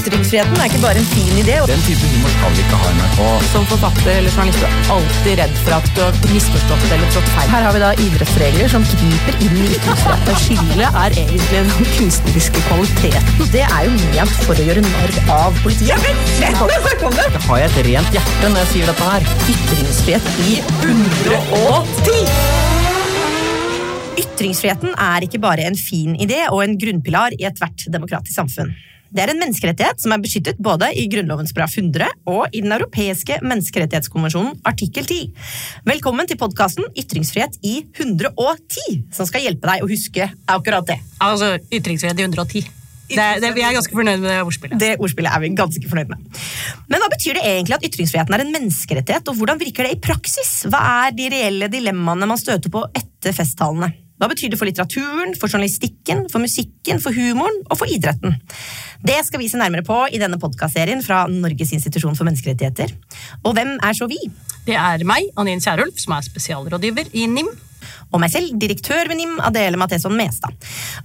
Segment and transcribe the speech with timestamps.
[0.00, 1.58] Ytringsfriheten er ikke bare en fin idé.
[1.68, 3.18] Den type humor skal vi ikke ha i NRK.
[3.50, 7.28] Som forfatter eller journalist er du alltid redd for at du har misforstått eller trådt
[7.34, 7.50] feil.
[7.52, 10.40] Her har vi da idrettsregler som griper inn i ytringsfriheten.
[10.46, 11.68] Skillet er egentlig den
[11.98, 13.52] kunstneriske kvaliteten.
[13.52, 15.92] Det er jo ment for å gjøre narr av politiet.
[15.92, 17.28] Jeg vet ikke om det!
[17.50, 19.22] Har jeg et rent hjerte når jeg sier dette her?
[19.52, 22.70] Ytringsfrihet i 110!
[24.20, 28.72] Ytringsfriheten er ikke bare en fin idé og en grunnpilar i ethvert demokratisk samfunn.
[29.10, 32.70] Det er en menneskerettighet som er beskyttet både i Grunnlovens paragraf 100 og i Den
[32.76, 35.32] europeiske menneskerettighetskonvensjonen artikkel 10.
[35.88, 41.00] Velkommen til podkasten Ytringsfrihet i 110, som skal hjelpe deg å huske akkurat det.
[41.26, 42.68] Altså ytringsfrihet i 110.
[43.10, 44.78] Det, det, vi er ganske fornøyd med det ordspillet.
[44.78, 46.38] Det ordspillet er vi ganske fornøyd med.
[46.92, 50.04] Men hva betyr det egentlig at ytringsfriheten er en menneskerettighet, og hvordan virker det i
[50.06, 50.52] praksis?
[50.70, 53.90] Hva er de reelle dilemmaene man støter på etter festtalene?
[54.20, 58.34] Hva betyr det for litteraturen, for journalistikken, for musikken, for humoren og for idretten?
[59.00, 62.92] Det skal vi se nærmere på i denne podkastserien fra Norges institusjon for menneskerettigheter.
[63.48, 64.18] Og hvem er så vi?
[64.66, 67.48] Det er meg, Annin Kierulf, som er spesialrådgiver i NIM.
[68.10, 70.52] Og meg selv, direktør ved NIM, Adele Matheson Mestad.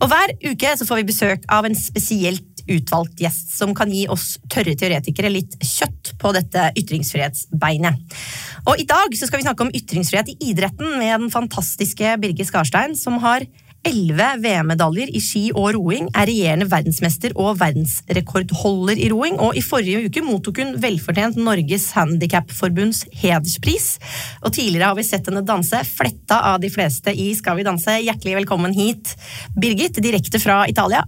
[0.01, 4.07] Og hver uke så får vi besøk av en spesielt utvalgt gjest som kan gi
[4.11, 8.17] oss tørre teoretikere litt kjøtt på dette ytringsfrihetsbeinet.
[8.65, 12.49] Og I dag så skal vi snakke om ytringsfrihet i idretten med den fantastiske Birger
[12.49, 13.45] Skarstein, som har
[13.85, 19.63] elleve VM-medaljer i ski og roing, er regjerende verdensmester og verdensrekordholder i roing, og i
[19.65, 23.95] forrige uke mottok hun velfortjent Norges Handikapforbunds hederspris.
[24.43, 27.99] Og tidligere har vi sett henne danse fletta av de fleste i Skal vi danse.
[28.01, 29.15] Hjertelig velkommen hit,
[29.57, 31.05] Birgit, direkte fra Italia.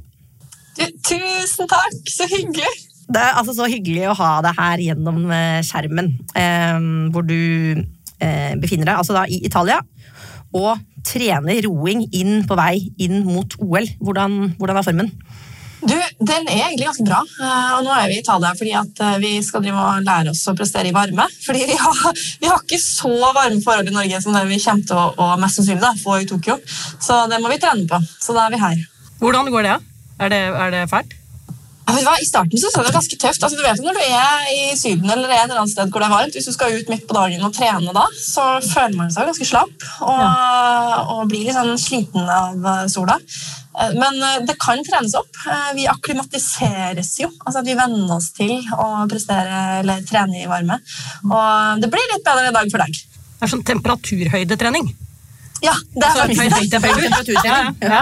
[0.78, 2.70] Tusen takk, så hyggelig!
[3.08, 7.38] Det er altså så hyggelig å ha deg her gjennom eh, skjermen, eh, hvor du
[8.20, 9.80] eh, befinner deg altså da i Italia.
[10.55, 13.87] Og trener roing inn på vei inn mot OL.
[14.03, 15.11] Hvordan, hvordan er formen?
[15.77, 15.93] Du,
[16.25, 17.19] Den er egentlig ganske bra.
[17.21, 20.33] Eh, og Nå er vi i Italia fordi at eh, vi skal drive og lære
[20.33, 21.27] oss å prestere i varme.
[21.45, 24.89] Fordi vi har, vi har ikke så varme forhold i Norge som det vi kommer
[24.89, 26.57] til å, å mest sannsynlig da, få i Tokyo.
[27.03, 28.02] Så det må vi trene på.
[28.23, 28.83] Så da er vi her.
[29.21, 29.77] Hvordan går det?
[30.17, 31.13] Er det, er det fælt?
[31.87, 33.43] I starten så, så det ganske tøft.
[33.43, 36.09] Altså, du vet Når du er i Syden eller et eller annet sted hvor det
[36.09, 39.14] er varmt, hvis du skal ut midt på dagen og trene da, så føler man
[39.14, 41.05] seg ganske slapp og, ja.
[41.15, 43.15] og blir litt sånn sliten av eh, sola.
[43.23, 45.31] Eh, men eh, det kan trenes opp.
[45.77, 47.31] Vi akklimatiseres jo.
[47.45, 50.81] altså Vi venner oss til å prestere eller trene i varme.
[51.31, 53.04] Og det blir litt bedre i dag for deg.
[53.37, 54.92] Det er sånn temperaturhøydetrening.
[55.63, 57.57] Ja, det er altså, faktisk det.
[57.81, 58.01] Ja.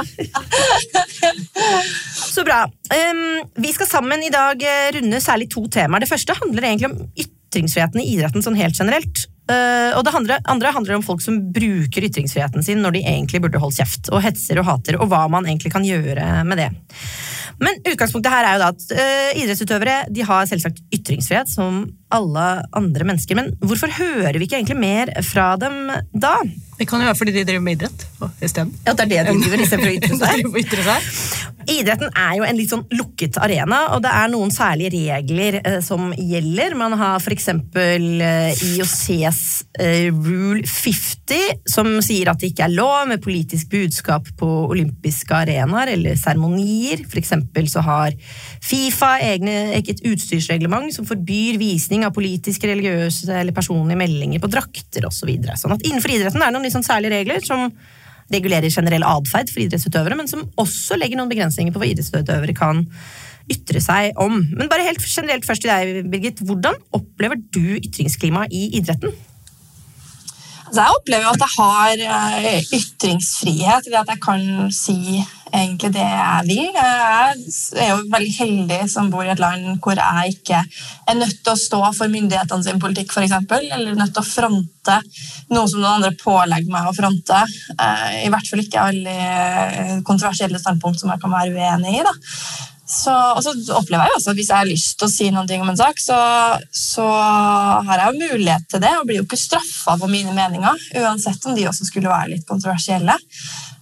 [2.36, 2.66] Så bra.
[2.92, 6.04] Um, vi skal sammen i dag eh, runde særlig to temaer.
[6.04, 9.26] Det første handler egentlig om ytringsfriheten i idretten sånn helt generelt.
[9.46, 13.44] Uh, og det andre, andre, handler om folk som bruker ytringsfriheten sin når de egentlig
[13.44, 16.72] burde holdt kjeft, og hetser og hater, og hva man egentlig kan gjøre med det.
[17.62, 21.86] Men utgangspunktet her er jo da at uh, idrettsutøvere de har selvsagt ytringsfrihet som
[22.16, 23.38] alle andre mennesker.
[23.38, 26.40] Men hvorfor hører vi ikke egentlig mer fra dem da?
[26.76, 28.06] Det kan jo være fordi de driver med idrett
[28.44, 28.74] isteden.
[28.86, 31.12] Ja, det er det de driver istedenfor å ytre seg.
[31.66, 35.80] Idretten er jo en litt sånn lukket arena, og det er noen særlige regler eh,
[35.82, 36.76] som gjelder.
[36.78, 37.48] Man har f.eks.
[37.50, 39.40] Eh, IOCs
[39.82, 45.34] eh, Rule 50, som sier at det ikke er lov med politisk budskap på olympiske
[45.34, 47.02] arenaer eller seremonier.
[47.16, 48.14] Eksempel så har
[48.66, 55.10] Fifa egne, eget utstyrsreglement som forbyr visning av politiske, religiøse eller personlige meldinger på drakter
[55.10, 55.26] osv.
[55.26, 55.56] Så videre.
[55.58, 57.70] sånn at innenfor idretten er det noen liksom særlige regler som
[58.34, 62.84] regulerer generell atferd for idrettsutøvere, men som også legger noen begrensninger på hva idrettsutøvere kan
[63.52, 64.40] ytre seg om.
[64.58, 66.42] Men bare helt generelt først til deg, Birgit.
[66.42, 69.14] Hvordan opplever du ytringsklimaet i idretten?
[70.66, 72.06] Altså, jeg opplever at jeg har
[72.50, 74.98] eh, ytringsfrihet ved at jeg kan si
[75.54, 76.78] egentlig det jeg vil.
[76.78, 81.42] Jeg er jo veldig heldig som bor i et land hvor jeg ikke er nødt
[81.42, 85.00] til å stå for myndighetene sin politikk, eksempel, eller nødt til å fronte
[85.54, 87.42] noe som noen andre pålegger meg å fronte.
[87.76, 92.06] Eh, I hvert fall ikke alle kontroversielle standpunkt som jeg kan være uenig i.
[92.06, 92.16] da.
[92.86, 95.58] Så, og så opplever jeg også at Hvis jeg har lyst til å si noe
[95.58, 96.18] om en sak, så,
[96.70, 97.06] så
[97.88, 101.50] har jeg jo mulighet til det og blir jo ikke straffa for mine meninger, uansett
[101.50, 103.18] om de også skulle være litt kontroversielle.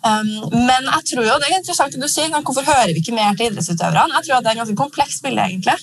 [0.03, 3.15] Um, men jeg tror jo, det er interessant at du sier, hvorfor hører vi ikke
[3.15, 4.19] mer til idrettsutøverne?
[4.19, 5.41] Jeg tror at Det er en ganske komplekst bilde.
[5.47, 5.79] egentlig.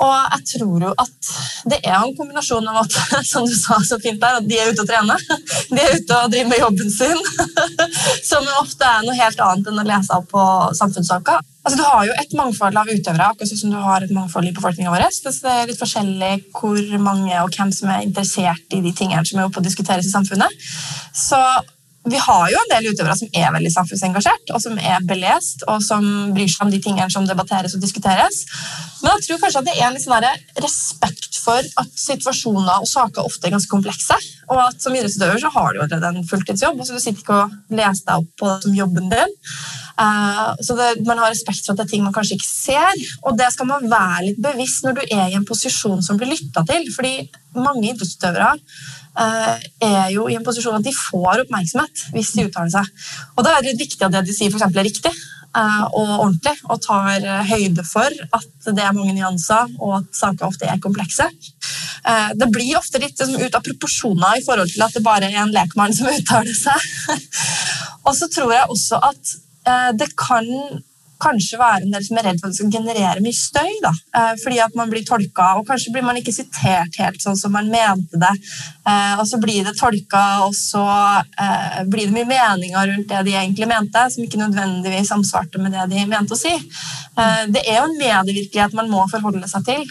[0.00, 1.30] Og jeg tror jo at
[1.68, 2.96] det er en kombinasjon av at
[3.32, 5.24] som du sa så fint der, at de er ute og trener.
[5.70, 7.24] De er ute og driver med jobben sin,
[8.30, 10.46] som ofte er noe helt annet enn å lese opp på
[10.78, 11.44] samfunnssaker.
[11.62, 14.54] Altså, du har jo et mangfold av utøvere, akkurat som du har et mangfold i
[14.56, 15.04] befolkninga vår.
[15.22, 19.38] Det er litt forskjellig hvor mange og hvem som er interessert i de tingene som
[19.38, 20.66] er oppe og diskuteres i samfunnet.
[21.14, 21.38] Så
[22.04, 25.82] vi har jo en del utøvere som er veldig samfunnsengasjert, og som er belest, og
[25.86, 28.40] som bryr seg om de tingene som debatteres og diskuteres.
[29.02, 30.26] Men jeg tror kanskje at det er en sånn
[30.64, 34.16] respekt for at situasjoner og saker ofte er ganske komplekse.
[34.50, 37.38] Og at som idrettsutøver så har du jo allerede en fulltidsjobb, så du sitter ikke
[37.44, 39.36] og leser deg opp på det som jobben din.
[39.92, 43.04] Uh, så det, Man har respekt for at det er ting man kanskje ikke ser,
[43.22, 46.34] og det skal man være litt bevisst når du er i en posisjon som blir
[46.34, 46.90] lytta til.
[46.96, 47.14] fordi
[47.52, 52.72] mange idrettsutøvere Eh, er jo i en posisjon at de får oppmerksomhet hvis de uttaler
[52.72, 52.88] seg.
[53.36, 56.54] Og Da er det viktig at det de sier for er riktig eh, og ordentlig,
[56.70, 61.28] og tar høyde for at det er mange nyanser og at saker ofte er komplekse.
[61.28, 65.42] Eh, det blir ofte litt ut av proporsjoner i forhold til at det bare er
[65.44, 67.18] en lekmann som uttaler seg.
[68.06, 69.38] og så tror jeg også at
[69.94, 70.48] det kan
[71.22, 73.70] kanskje være en del som er redd for at det skal generere mye støy.
[73.84, 73.92] Da.
[74.18, 77.54] Eh, fordi at man blir tolka, og kanskje blir man ikke sitert helt sånn som
[77.54, 78.32] man mente det.
[78.88, 83.22] Eh, og så blir det tolka, og så eh, blir det mye meninger rundt det
[83.28, 86.52] de egentlig mente, som ikke nødvendigvis samsvarte med det de mente å si.
[87.52, 89.82] Det er jo en medievirkelighet man må forholde seg til,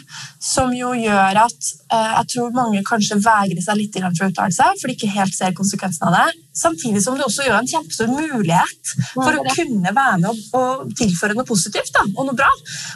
[0.41, 4.79] som jo gjør at jeg tror mange kanskje vegrer seg litt for å uttale seg,
[4.79, 6.39] for de ikke helt ser konsekvensene av det.
[6.57, 10.95] Samtidig som det også gjør en kjempestor mulighet for å kunne være med og, og
[11.21, 12.49] tilføre noe positivt da, og noe bra.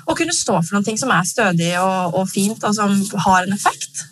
[0.10, 3.56] Og kunne stå for noe som er stødig og, og fint, og som har en
[3.56, 4.08] effekt.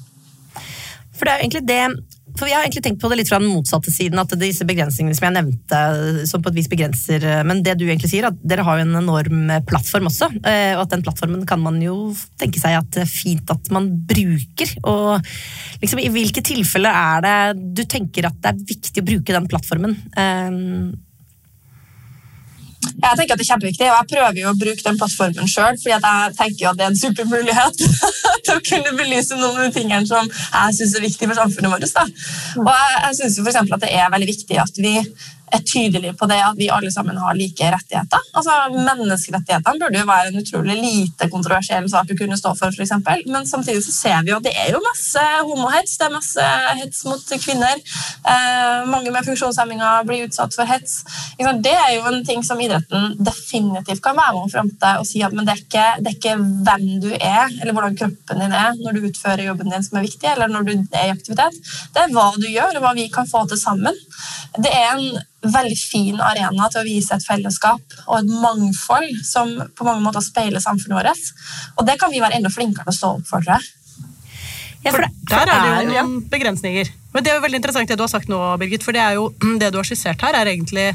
[1.14, 1.86] For det er egentlig det
[2.34, 5.14] for Vi har egentlig tenkt på det litt fra den motsatte siden, at disse begrensningene
[5.14, 5.82] som jeg nevnte,
[6.26, 8.98] som på et vis begrenser Men det du egentlig sier, at dere har jo en
[9.04, 10.32] enorm plattform også.
[10.42, 12.10] Eh, og at den plattformen kan man jo
[12.42, 14.74] tenke seg at det er fint at man bruker.
[14.82, 15.22] Og
[15.84, 19.50] liksom, i hvilke tilfeller er det du tenker at det er viktig å bruke den
[19.54, 20.00] plattformen?
[22.84, 25.78] Jeg tenker at det er kjempeviktig, og jeg prøver jo å bruke den plattformen sjøl,
[25.82, 27.84] fordi jeg tenker at det er en supermulighet
[28.46, 31.76] til å kunne belyse noen av de tingene som jeg syns er viktig for samfunnet
[31.76, 31.88] vårt.
[31.94, 32.08] Da.
[32.64, 33.62] Og jeg, jeg syns f.eks.
[33.64, 34.98] at det er veldig viktig at vi
[35.54, 38.22] er tydelige på det at vi alle sammen har like rettigheter.
[38.34, 43.24] Altså, Menneskerettighetene burde jo være en utrolig lite kontroversiell sak å kunne stå for, eksempel.
[43.34, 46.48] men samtidig så ser vi jo at det er jo masse homohets, det er masse
[46.82, 47.82] hets mot kvinner.
[48.34, 51.04] Eh, mange med funksjonshemminger blir utsatt for hets.
[51.38, 55.22] Det er jo en ting som idretten definitivt kan være med å fronte og si
[55.26, 58.56] at men det er, ikke, det er ikke hvem du er, eller hvordan kroppen din
[58.58, 61.60] er når du utfører jobben din som er viktig, eller når du er i aktivitet.
[61.94, 63.98] Det er hva du gjør, og hva vi kan få til sammen.
[64.58, 69.54] Det er en veldig fin arena til å vise et fellesskap og et mangfold som
[69.76, 71.32] på mange måter speiler samfunnet vårt.
[71.78, 73.72] Og det kan vi være enda flinkere til å stå opp for, tror jeg.
[74.84, 76.90] Ja, for, der er det jo noen begrensninger.
[77.14, 78.84] Men det er jo veldig interessant det du har sagt nå, Birgit.
[78.84, 79.30] For det, er jo,
[79.62, 80.90] det du har skissert her, er egentlig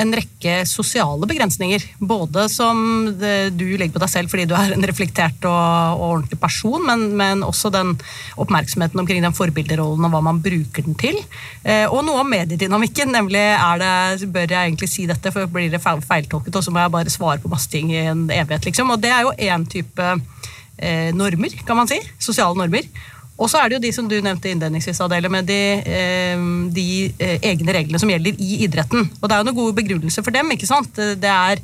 [0.00, 1.84] en rekke sosiale begrensninger.
[1.98, 2.78] Både som
[3.12, 7.04] du legger på deg selv fordi du er en reflektert og, og ordentlig person, men,
[7.18, 7.94] men, også den
[8.40, 11.18] oppmerksomheten omkring den forbilderrollen og hva man bruker den til.
[11.62, 15.72] Eh, og noe om mediedynamikken, nemlig er det, bør jeg egentlig si dette, for blir
[15.72, 18.94] det feiltolket, og så må jeg bare svare på masse ting i en evighet, liksom.
[18.94, 20.12] Og det er jo én type
[20.78, 22.00] eh, normer, kan man si.
[22.22, 22.88] Sosiale normer.
[23.42, 26.44] Og så er det jo de som du nevnte innledningsvis, Adele, med de, eh,
[26.76, 26.86] de,
[27.18, 29.08] eh, egne reglene som gjelder i idretten.
[29.18, 30.50] Og det er jo noen gode begrunnelser for dem.
[30.54, 30.94] ikke sant?
[30.94, 31.58] Det er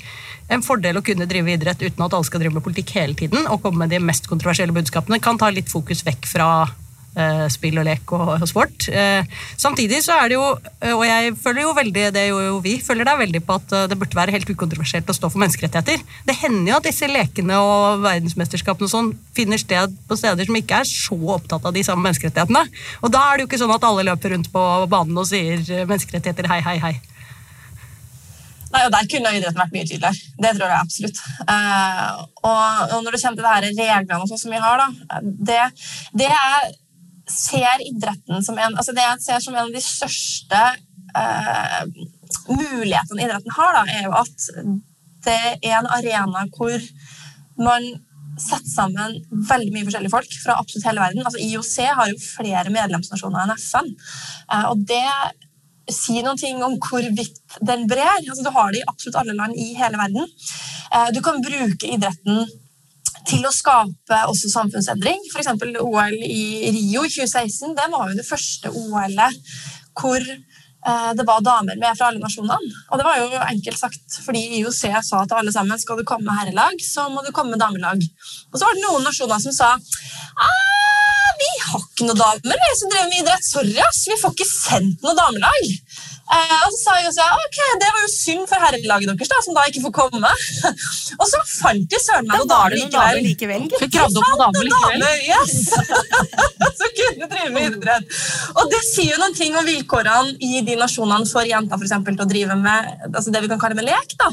[0.50, 3.46] en fordel å kunne drive idrett uten at alle skal drive med politikk hele tiden,
[3.46, 5.20] og komme med de mest kontroversielle budskapene.
[5.22, 6.48] Kan ta litt fokus vekk fra
[7.50, 8.88] spill og lek og, sport.
[8.92, 9.26] Eh,
[9.58, 10.44] samtidig så er det jo,
[10.80, 13.74] eh, og jeg føler jo veldig, det er jo vi føler deg veldig på at
[13.90, 16.04] det burde være helt ukontroversielt å stå for menneskerettigheter.
[16.28, 20.58] Det hender jo at disse lekene og verdensmesterskapene og sånn finner sted på steder som
[20.60, 22.64] ikke er så opptatt av de samme menneskerettighetene.
[23.02, 25.62] Og da er det jo ikke sånn at alle løper rundt på banen og sier
[25.88, 26.96] menneskerettigheter hei, hei, hei.
[28.68, 30.34] Nei, og Der kunne idretten vært mye tydeligere.
[30.44, 31.22] Det tror jeg absolutt.
[32.44, 35.62] Og, når det kommer til det her reglene og sånn som vi har, da, det,
[36.20, 36.68] det er
[37.32, 40.60] ser idretten som en, altså det jeg ser som en av de største
[41.16, 41.82] uh,
[42.48, 44.50] mulighetene idretten har, da, er jo at
[45.26, 46.76] det er en arena hvor
[47.58, 47.88] man
[48.38, 49.16] setter sammen
[49.48, 51.24] veldig mye forskjellige folk fra absolutt hele verden.
[51.26, 53.90] Altså IOC har jo flere medlemsnasjoner enn FN.
[54.46, 55.04] Uh, og det
[55.88, 58.20] sier noen ting om hvorvidt den brer.
[58.20, 60.28] Altså, du har det i absolutt alle land i hele verden.
[60.92, 62.44] Uh, du kan bruke idretten
[63.28, 65.20] til å skape også samfunnsendring.
[65.32, 65.50] F.eks.
[65.82, 69.58] OL i Rio i 2016 det var jo det første OL-et
[69.98, 72.82] hvor eh, det var damer med fra alle nasjonene.
[72.88, 76.28] Og det var jo enkelt sagt fordi IOC sa til alle sammen skal du komme
[76.28, 78.02] med herrelag, så må du komme med damelag.
[78.52, 80.78] Og så var det noen nasjoner som sa ah,
[81.38, 83.46] vi har ikke noe damer vi som driver med idrett.
[83.46, 85.68] Sorry, ass, vi får ikke sendt noe damelag.
[86.28, 89.40] Eh, og så sa jeg også ok, det var jo synd for herrelaget deres, da,
[89.44, 90.32] som da ikke får komme.
[91.20, 93.20] og så fant de søren meg noen damer likevel.
[93.24, 93.64] likevel.
[93.80, 95.06] Fikk kravd opp noen damer likevel.
[95.28, 95.56] Yes!
[96.78, 98.18] som kunne drive med idrett.
[98.60, 102.18] Og det sier jo noen ting om vilkårene i de nasjonene for jenter for eksempel,
[102.18, 104.14] til å drive med altså det vi kan kalle med lek.
[104.20, 104.28] da.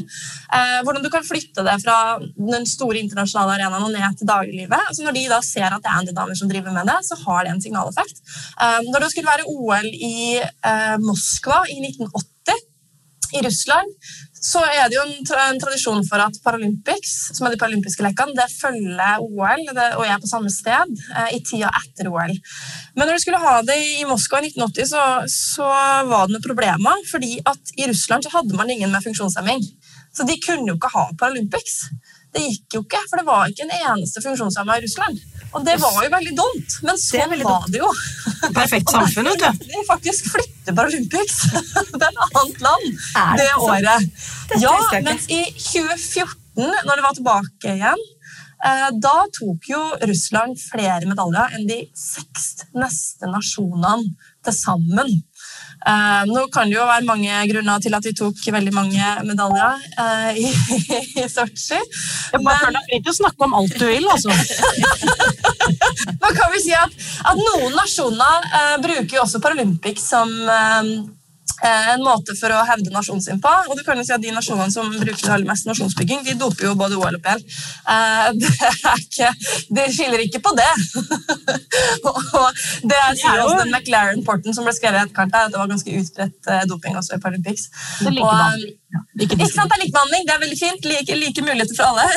[0.58, 4.92] Eh, hvordan du kan flytte det fra den store internasjonale arenaen og ned til dagliglivet.
[4.92, 7.00] Altså når de da ser at det er en del damer som driver med det,
[7.08, 8.22] så har det en signaleffekt.
[8.60, 12.64] Eh, når det skulle være OL i eh, Moskva i 1980
[13.36, 13.92] i Russland,
[14.46, 18.04] så er det jo en, tra en, tradisjon for at Paralympics, som er de paralympiske
[18.06, 22.36] lekene, det følger OL det, og er på samme sted eh, i tida etter OL.
[22.96, 25.70] Men når de skulle ha det i Moskva i 1980, så, så
[26.12, 27.02] var det noen problemer.
[27.10, 29.66] fordi at i Russland så hadde man ingen med funksjonshemming.
[30.16, 31.82] Så de kunne jo ikke ha Paralympics.
[32.36, 35.22] Det gikk jo ikke, for det var ikke en eneste funksjonshemma i Russland.
[35.56, 37.92] Og det var jo veldig dumt, men sånn var det jo.
[38.56, 39.70] Perfekt samfunn, vet du.
[39.70, 41.38] De faktisk flytter Paralympics
[41.94, 44.10] til et annet land det det året.
[44.60, 48.04] Ja, men mens i 2014, når det var tilbake igjen,
[48.68, 54.12] eh, da tok jo Russland flere medaljer enn de seks neste nasjonene
[54.44, 55.16] til sammen.
[55.86, 59.84] Eh, nå kan det jo være mange grunner til at vi tok veldig mange medaljer
[60.02, 60.48] eh, i,
[61.22, 61.78] i Sotsji.
[62.34, 64.34] Bare føler deg fri til å snakke om alt du vil, altså.
[66.24, 66.98] Nå kan vi si at,
[67.30, 70.34] at noen nasjoner eh, bruker jo også Paralympics som
[71.64, 73.52] en måte for å hevde nasjonen sin på.
[73.70, 76.36] Og du kan jo si at De nasjonene som bruker det aller mest nasjonsbygging, de
[76.40, 77.42] doper jo både OL og PL.
[77.96, 80.72] Eh, det er de skiller ikke på det.
[82.10, 82.48] og
[82.90, 86.00] det sier også den McLaren-porten som ble skrevet i etterkant, er at det var ganske
[86.02, 87.70] utbredt eh, doping også i Paralympics.
[88.02, 88.74] Det er likebehandling.
[88.76, 90.86] eh, Ja, ikke ikke sant, Det er likebehandling, det er veldig fint.
[90.92, 92.08] Like, like muligheter for alle.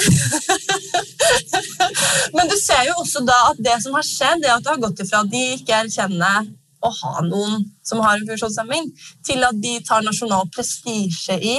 [2.37, 4.83] Men du ser jo også da at det som har skjedd, det at det har
[4.83, 6.47] gått ifra at de ikke erkjenner
[6.85, 8.91] å ha noen som har en funksjonshemming,
[9.27, 11.57] til at de tar nasjonal prestisje i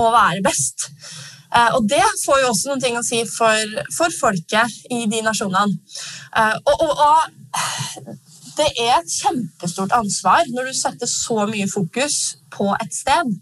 [0.00, 0.90] å være best.
[1.56, 5.22] Eh, og det får jo også noen ting å si for, for folket i de
[5.24, 5.76] nasjonene.
[6.36, 8.16] Eh, og, og, og
[8.56, 13.32] det er et kjempestort ansvar når du setter så mye fokus på et sted.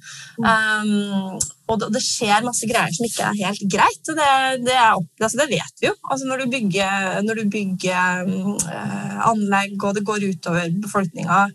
[0.42, 1.38] Um,
[1.70, 4.10] og det, skjer masse greier som ikke er helt greit.
[4.10, 4.30] og Det,
[4.66, 5.94] det, er, altså det vet vi jo.
[6.10, 11.46] Altså når du bygger, når du bygger eh, anlegg, og det går utover befolkninga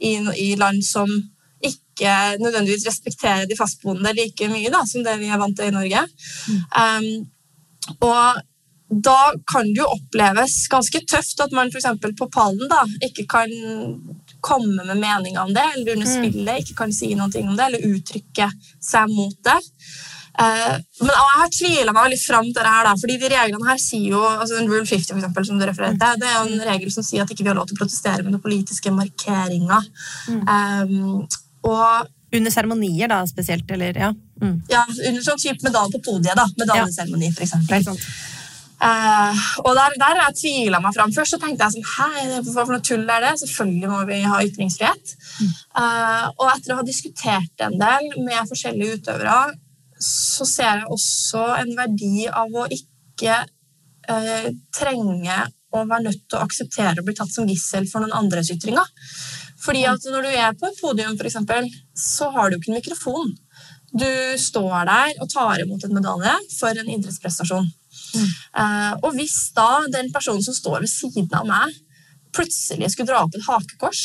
[0.00, 0.14] i,
[0.46, 1.10] i land som
[1.58, 5.74] ikke nødvendigvis respekterer de fastboende like mye da, som det vi er vant til i
[5.74, 6.04] Norge.
[6.72, 7.10] Um,
[7.98, 8.40] og
[8.88, 9.18] da
[9.52, 11.90] kan det jo oppleves ganske tøft at man f.eks.
[12.16, 13.52] på pallen da, ikke kan
[14.48, 17.90] komme med meninger om det, eller under spillet ikke kan si noe om det, eller
[17.92, 18.48] uttrykke
[18.90, 19.58] seg mot det.
[20.38, 23.66] Eh, men jeg har tvila meg veldig fram til det her, da, fordi de reglene
[23.66, 26.36] her sier jo altså en Rule 50 for eksempel, som du refererte til, det er
[26.36, 28.44] jo en regel som sier at ikke vi har lov til å protestere med noen
[28.44, 29.90] politiske markeringer.
[30.30, 31.26] Um,
[31.66, 34.10] og Under seremonier, da, spesielt, eller ja.
[34.42, 34.58] Mm.
[34.68, 37.88] ja, under sånn type medalje på podiet, da, medaljeseremoni for eksempel.
[38.78, 41.12] Eh, og der, der jeg tvila meg fram.
[41.14, 43.34] Først så tenkte jeg sånn, Hæ, hva for noe tull er det?
[43.42, 45.14] Selvfølgelig må vi ha ytringsfrihet.
[45.82, 49.38] Eh, og etter å ha diskutert en del med forskjellige utøvere,
[49.98, 55.40] så ser jeg også en verdi av å ikke eh, trenge
[55.74, 58.86] å være nødt til å akseptere å bli tatt som gissel for noen andres ytringer.
[59.58, 61.66] Fordi at når du er på et podium, eksempel,
[61.98, 63.34] så har du ikke en mikrofon.
[63.88, 64.08] Du
[64.38, 67.66] står der og tar imot en medalje for en idrettsprestasjon.
[68.16, 71.76] Eh, og hvis da den personen som står ved siden av meg,
[72.34, 74.02] plutselig skulle dra opp et hakekors,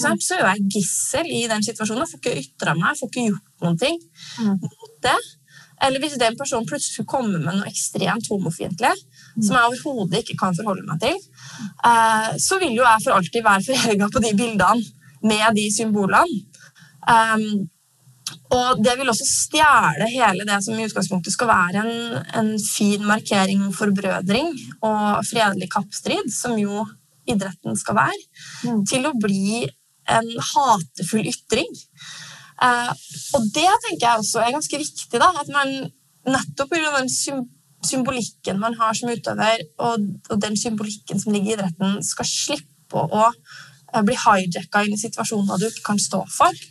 [0.00, 0.24] sant?
[0.24, 2.04] så er jeg gissel i den situasjonen.
[2.04, 3.98] Jeg får ikke ytra meg, jeg får ikke gjort noen ting
[4.60, 5.18] mot det.
[5.84, 8.92] Eller hvis den personen plutselig skulle komme med noe ekstremt homofiendtlig,
[9.42, 11.16] som jeg overhodet ikke kan forholde meg til,
[11.90, 14.84] eh, så vil jo jeg for alltid være forelga på de bildene
[15.24, 16.42] med de symbolene.
[18.54, 23.02] Og det vil også stjele hele det som i utgangspunktet skal være en, en fin
[23.06, 24.52] markering for brødring
[24.84, 26.84] og fredelig kappstrid, som jo
[27.30, 28.22] idretten skal være,
[28.90, 29.64] til å bli
[30.12, 31.70] en hatefull ytring.
[32.62, 32.90] Eh,
[33.36, 35.72] og det tenker jeg også er ganske viktig, da, at man
[36.28, 36.96] nettopp pga.
[37.00, 37.44] den sym
[37.84, 43.02] symbolikken man har som utøver, og, og den symbolikken som ligger i idretten, skal slippe
[43.12, 43.26] å
[43.94, 46.62] å bli hijacka inn i situasjoner du ikke kan stå for.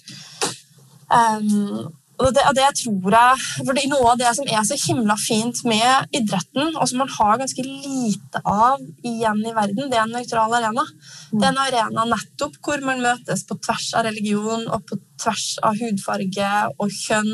[1.13, 4.75] Um, og det, og det tror jeg, for det, Noe av det som er så
[4.77, 9.97] himla fint med idretten, og som man har ganske lite av igjen i verden, det
[9.97, 10.85] er en nøytral arena.
[11.31, 15.47] Det er en arena nettopp hvor man møtes på tvers av religion og på tvers
[15.65, 17.33] av hudfarge og kjønn.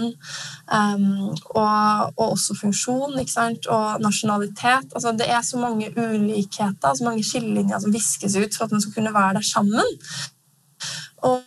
[0.72, 3.68] Um, og, og også funksjon ikke sant?
[3.68, 4.90] og nasjonalitet.
[4.96, 8.86] Altså, det er så mange ulikheter, så mange skillelinjer som viskes ut for at man
[8.86, 9.98] skal kunne være der sammen.
[11.28, 11.44] Og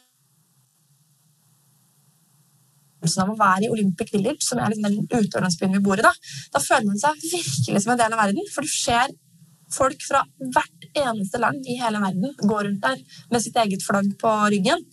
[3.03, 6.07] følelsen av å være i Olympic Village, som er liksom den utøverlandsbyen vi bor i,
[6.07, 6.13] da,
[6.55, 8.49] da føler man seg virkelig som en del av verden.
[8.55, 9.13] For du ser
[9.73, 13.01] folk fra hvert eneste land i hele verden gå rundt der
[13.33, 14.85] med sitt eget flagg på ryggen.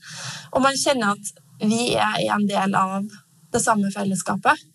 [0.54, 3.10] Og man kjenner at vi er en del av
[3.52, 4.66] det samme fellesskapet.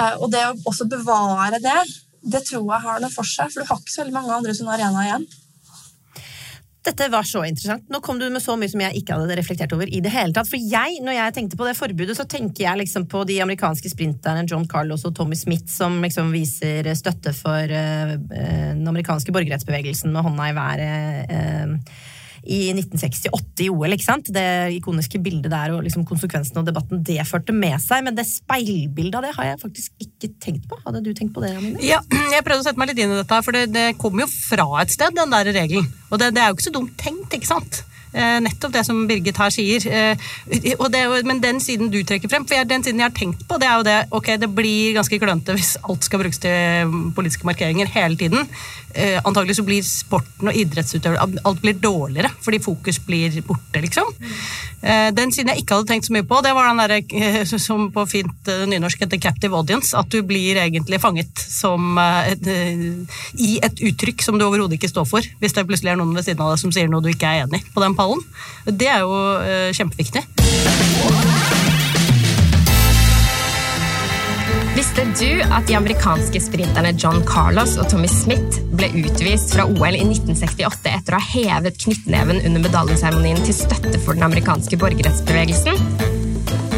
[0.00, 1.80] Eh, og det å også bevare det,
[2.24, 4.54] det tror jeg har noe for seg, for du har ikke så veldig mange andre
[4.56, 5.26] sånne arenaer igjen.
[6.84, 7.86] Dette var så interessant.
[7.88, 10.36] Nå kom du med så mye som jeg ikke hadde reflektert over i det hele
[10.36, 10.50] tatt.
[10.50, 13.88] For jeg, når jeg tenkte på det forbudet, så tenker jeg liksom på de amerikanske
[13.92, 20.12] sprinterne John Carlos og Tommy Smith som liksom viser støtte for uh, den amerikanske borgerrettsbevegelsen
[20.12, 21.32] med hånda i været.
[21.32, 22.12] Uh,
[22.44, 23.94] i 1968 i OL.
[23.96, 24.28] ikke sant?
[24.34, 24.46] Det
[24.76, 28.04] ikoniske bildet der og liksom konsekvensene og debatten det førte med seg.
[28.06, 30.78] Men det speilbildet av det har jeg faktisk ikke tenkt på.
[30.84, 31.54] Hadde du tenkt på det?
[31.56, 31.80] Amine?
[31.84, 32.02] Ja,
[32.34, 34.68] jeg prøvde å sette meg litt inn i dette, for det, det kommer jo fra
[34.82, 35.90] et sted, den der regelen.
[36.10, 37.84] Og det, det er jo ikke så dumt tenkt, ikke sant?
[38.14, 39.84] Eh, nettopp det som Birgit her sier.
[39.90, 43.58] Eh, det, men den siden du trekker frem, for den siden jeg har tenkt på,
[43.58, 47.48] det er jo det ok, det blir ganske klønete hvis alt skal brukes til politiske
[47.48, 48.46] markeringer hele tiden.
[48.94, 54.10] Eh, antagelig så blir sporten og idrettsutøvere Alt blir dårligere fordi fokus blir borte, liksom.
[55.16, 58.04] Den siden jeg ikke hadde tenkt så mye på, det var den derre som på
[58.04, 59.96] fint nynorsk heter captive audience.
[59.96, 62.44] At du blir egentlig fanget som et,
[63.40, 65.24] i et uttrykk som du overhodet ikke står for.
[65.40, 67.46] Hvis det plutselig er noen ved siden av deg som sier noe du ikke er
[67.48, 68.20] enig på den pallen.
[68.68, 71.63] Det er jo uh, kjempeviktig.
[74.74, 79.94] Visste du at de amerikanske sprinterne John Carlos og Tommy Smith ble utvist fra OL
[79.94, 86.13] i 1968 etter å ha hevet knyttneven under medaljeseremonien til støtte for den amerikanske borgerrettsbevegelsen?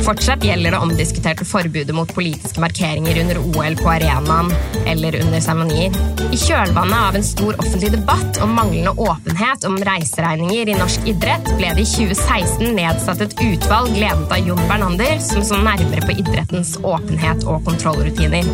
[0.06, 4.52] Fortsatt gjelder det omdiskuterte forbudet mot politiske markeringer under OL på arenaen
[4.86, 5.96] eller under seremonier.
[6.30, 11.50] I kjølvannet av en stor offentlig debatt om manglende åpenhet om reiseregninger i norsk idrett
[11.58, 16.14] ble det i 2016 nedsatt et utvalg ledet av Jon Bernander som så nærmere på
[16.22, 18.46] idrettens åpenhet og kontrollrutiner.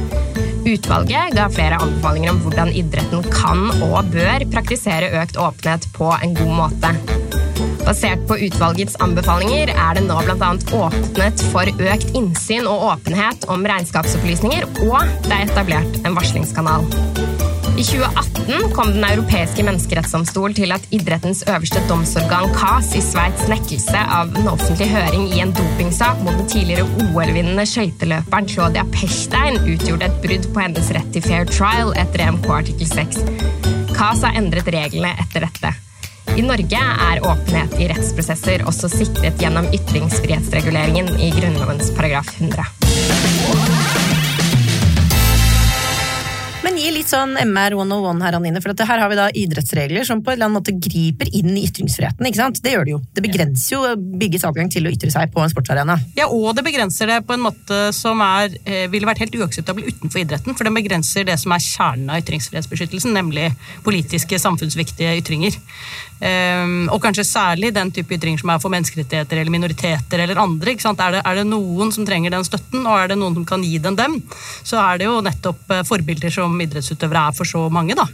[0.63, 6.39] Utvalget ga flere anbefalinger om hvordan idretten kan og bør praktisere økt åpenhet på en
[6.41, 6.97] god måte.
[7.87, 10.53] Basert på utvalgets anbefalinger er det nå bl.a.
[10.79, 16.87] åpnet for økt innsyn og åpenhet om regnskapsopplysninger, og det er etablert en varslingskanal.
[17.73, 24.03] I 2018 kom Den europeiske menneskerettsdomstol til at idrettens øverste domsorgan CAS i Sveits nekkelse
[24.19, 30.11] av en offentlig høring i en dopingsak mot den tidligere OL-vinnende skøyteløperen Claudia Pechstein utgjorde
[30.11, 33.25] et brudd på hennes rett til fair trial etter EMK artikkel 6.
[33.97, 35.73] CAS har endret reglene etter dette.
[36.33, 43.72] I Norge er åpenhet i rettsprosesser også sikret gjennom ytringsfrihetsreguleringen i Grunnlovens paragraf 100.
[46.73, 50.23] Men gi litt sånn MR 101 her, Anine, for her har vi da idrettsregler som
[50.25, 52.25] på en eller annen måte griper inn i ytringsfriheten.
[52.25, 52.61] ikke sant?
[52.65, 53.01] Det gjør det jo.
[53.13, 53.91] Det begrenser jo
[54.23, 55.99] Bygges adgang til å ytre seg på en sportsarena.
[56.17, 59.85] Ja, og det begrenser det på en måte som er, eh, ville vært helt uakseptabel
[59.85, 60.57] utenfor idretten.
[60.57, 63.53] For den begrenser det som er kjernen av ytringsfrihetsbeskyttelsen, nemlig
[63.85, 65.61] politiske, samfunnsviktige ytringer.
[66.23, 70.77] Um, og kanskje særlig den type ytringer som er for menneskerettigheter eller minoriteter eller andre.
[70.79, 73.65] Er det, er, det, noen som trenger den støtten, og er det noen som kan
[73.67, 74.21] gi den dem,
[74.63, 78.09] så er det jo nettopp uh, forbilder som idrettsutøvere er for så mange, da.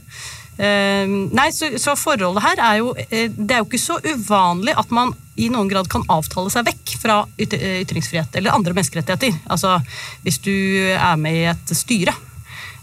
[0.59, 4.73] Uh, nei, så, så, forholdet her er jo uh, Det er jo ikke så uvanlig
[4.75, 9.37] at man i noen grad kan avtale seg vekk fra eh, ytringsfrihet eller andre menneskerettigheter.
[9.47, 9.77] Altså
[10.25, 10.51] hvis du
[10.91, 12.28] er med i et styre Ehm,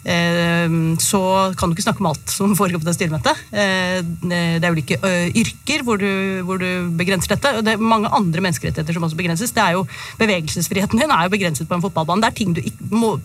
[0.05, 1.19] så
[1.57, 3.39] kan du ikke snakke om alt som foregår på det styremøtet.
[3.57, 4.99] Ehm, det er ulike
[5.33, 7.55] yrker hvor du, hvor du, begrenser dette.
[7.57, 9.53] og Det er mange andre menneskerettigheter som også begrenses.
[9.55, 9.85] Det er jo
[10.19, 12.21] Bevegelsesfriheten din er jo begrenset på en fotballbane.
[12.21, 12.61] Det er ting du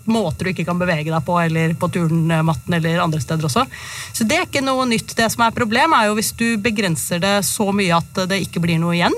[0.09, 3.67] måter du ikke kan bevege deg på, eller på turnmatten eller andre steder også.
[4.13, 5.13] Så det er ikke noe nytt.
[5.17, 8.63] Det som er problem, er jo hvis du begrenser det så mye at det ikke
[8.63, 9.15] blir noe igjen.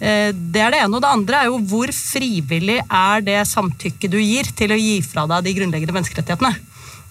[0.00, 0.96] Det er det ene.
[0.96, 4.98] Og det andre er jo hvor frivillig er det samtykket du gir til å gi
[5.04, 6.69] fra deg de grunnleggende menneskerettighetene.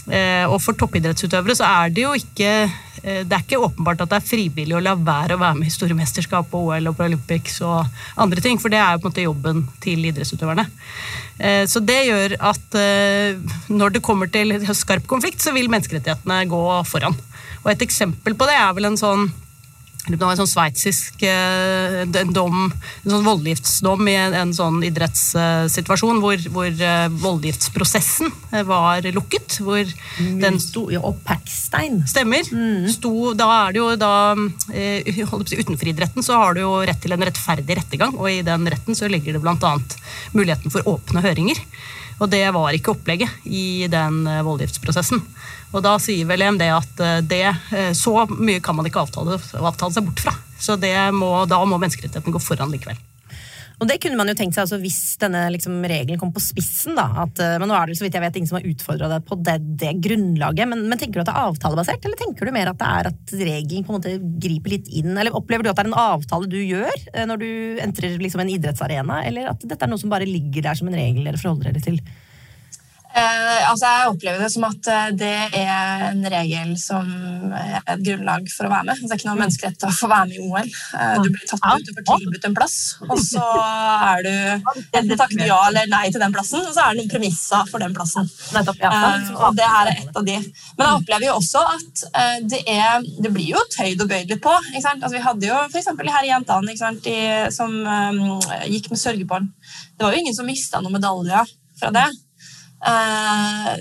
[0.10, 4.10] Eh, og for toppidrettsutøvere så er det jo ikke eh, det er ikke åpenbart at
[4.10, 6.98] det er frivillig å la være å være med i store mesterskap og OL og
[6.98, 7.86] Paralympics og
[8.19, 10.65] andre ting, for det er jo på en måte jobben til idrettsutøverne.
[11.38, 12.80] Eh, så det gjør at
[13.69, 17.17] når det kommer til skarp konflikt, så vil menneskerettighetene gå foran.
[17.63, 19.30] Og et eksempel på det er vel en sånn
[20.08, 22.02] det var en sånn sveitsisk eh,
[22.34, 29.06] dom, en sånn voldgiftsdom i en, en sånn idrettssituasjon hvor, hvor uh, voldgiftsprosessen eh, var
[29.14, 29.60] lukket.
[29.62, 32.02] Hvor mm, den sto ja, Og Packstein.
[32.10, 32.48] Stemmer.
[32.48, 32.88] Mm.
[32.90, 34.14] Sto, da er det jo da
[35.60, 38.98] Utenfor idretten så har du jo rett til en rettferdig rettergang, og i den retten
[38.98, 39.74] så ligger det bl.a.
[40.34, 41.60] muligheten for åpne høringer.
[42.20, 45.22] Og det var ikke opplegget i den voldgiftsprosessen.
[45.69, 49.38] Og da sier vel EMD at eh, det, eh, så mye kan man ikke avtale,
[49.60, 50.34] avtale seg bort fra.
[50.60, 50.75] Så
[51.15, 52.97] må, da må menneskerettigheten gå foran likevel.
[53.79, 56.97] Og det kunne man jo tenkt seg altså, hvis denne liksom, regelen kom på spissen.
[56.97, 59.12] Da, at, eh, men nå er det så vidt jeg vet ingen som har utfordra
[59.13, 60.71] det på det, det grunnlaget.
[60.71, 63.12] Men, men, tenker du at det er avtalebasert, eller tenker du mer at det er
[63.13, 64.15] at regelen på en måte
[64.47, 65.13] griper litt inn?
[65.13, 67.51] Eller opplever du at det er en avtale du gjør når du
[67.86, 70.99] entrer liksom, en idrettsarena, eller at dette er noe som bare ligger der som en
[70.99, 72.01] regel dere forholder dere til?
[73.10, 77.08] Eh, altså jeg opplever det som at eh, det er en regel som
[77.58, 78.91] er et grunnlag for å være med.
[78.93, 80.69] Altså det er ikke noen menneskerett å få være med i OL.
[81.00, 83.48] Eh, du blir tatt ut, og får tilbudt en plass, og så
[84.12, 84.32] er du
[85.00, 87.82] enten takker ja eller nei til den plassen, og så er det noen premisser for
[87.82, 88.30] den plassen.
[88.60, 90.38] Og det her er ett av de.
[90.78, 94.36] Men jeg opplever jo også at eh, det, er, det blir jo tøyd og bøyd
[94.36, 94.54] litt på.
[94.78, 95.93] Altså vi hadde jo f.eks.
[95.98, 97.19] her jentene de,
[97.54, 97.74] som
[98.69, 99.54] gikk med sørgebånd.
[99.98, 102.10] Det var jo ingen som mista noen medaljer fra det.
[102.80, 103.72] Eh,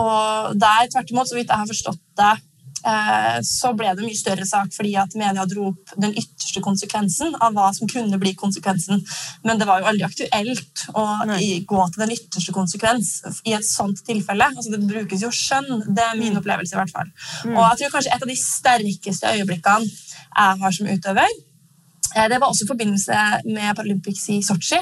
[0.00, 2.30] og der, tvert imot, så vidt jeg har forstått det,
[2.90, 7.36] eh, så ble det mye større sak fordi at media dro opp den ytterste konsekvensen
[7.38, 9.02] av hva som kunne bli konsekvensen.
[9.46, 11.42] Men det var jo aldri aktuelt å Nei.
[11.68, 13.12] gå til den ytterste konsekvens
[13.44, 14.50] i et sånt tilfelle.
[14.50, 15.86] Altså, det brukes jo skjønn.
[15.86, 16.40] Det er min mm.
[16.42, 16.74] opplevelse.
[16.74, 17.12] i hvert fall.
[17.44, 17.54] Mm.
[17.54, 19.94] Og jeg tror kanskje et av de sterkeste øyeblikkene
[20.30, 21.38] jeg har som utøver,
[22.10, 24.80] det var også i forbindelse med Paralympics i Sotsji.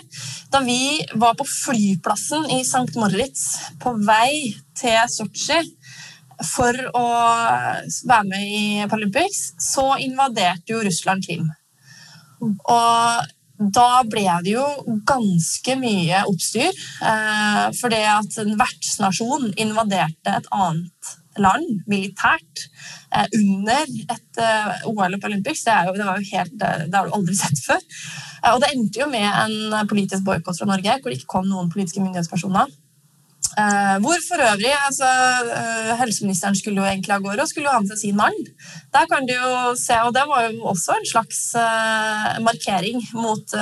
[0.52, 2.96] Da vi var på flyplassen i St.
[2.96, 3.44] Moritz
[3.82, 5.60] på vei til Sotsji
[6.46, 7.06] for å
[8.06, 11.48] være med i Paralympics, så invaderte jo Russland Krim.
[12.40, 14.66] Og da ble det jo
[15.06, 16.70] ganske mye oppstyr.
[17.10, 22.64] Eh, for det at en vertsnasjon invaderte et annet land militært
[23.14, 25.64] eh, under et eh, OL og Paralympics.
[25.66, 26.26] Det, det, jo
[26.64, 27.82] eh, det har du aldri sett før.
[28.54, 31.72] Og det endte jo med en politisk boikott fra Norge, hvor det ikke kom noen
[31.72, 32.70] politiske myndighetspersoner.
[33.56, 35.08] Uh, hvor for øvrig altså,
[35.48, 38.36] uh, Helseministeren skulle jo egentlig av gårde og skulle jo ha med seg sin mann.
[38.94, 43.56] Der kan du jo se, og Det var jo også en slags uh, markering mot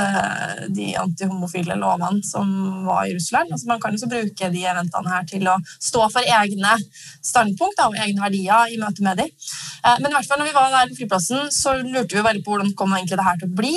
[0.77, 2.49] de antihomofile lovene som
[2.87, 3.53] var i Russland.
[3.53, 6.75] Altså, man kan jo så bruke de eventene her til å stå for egne
[7.25, 9.31] standpunkt og egne verdier i møte med dem.
[10.01, 12.55] men i hvert fall når vi var der på flyplassen, så lurte vi veldig på
[12.55, 13.75] hvordan kom egentlig det her til å bli.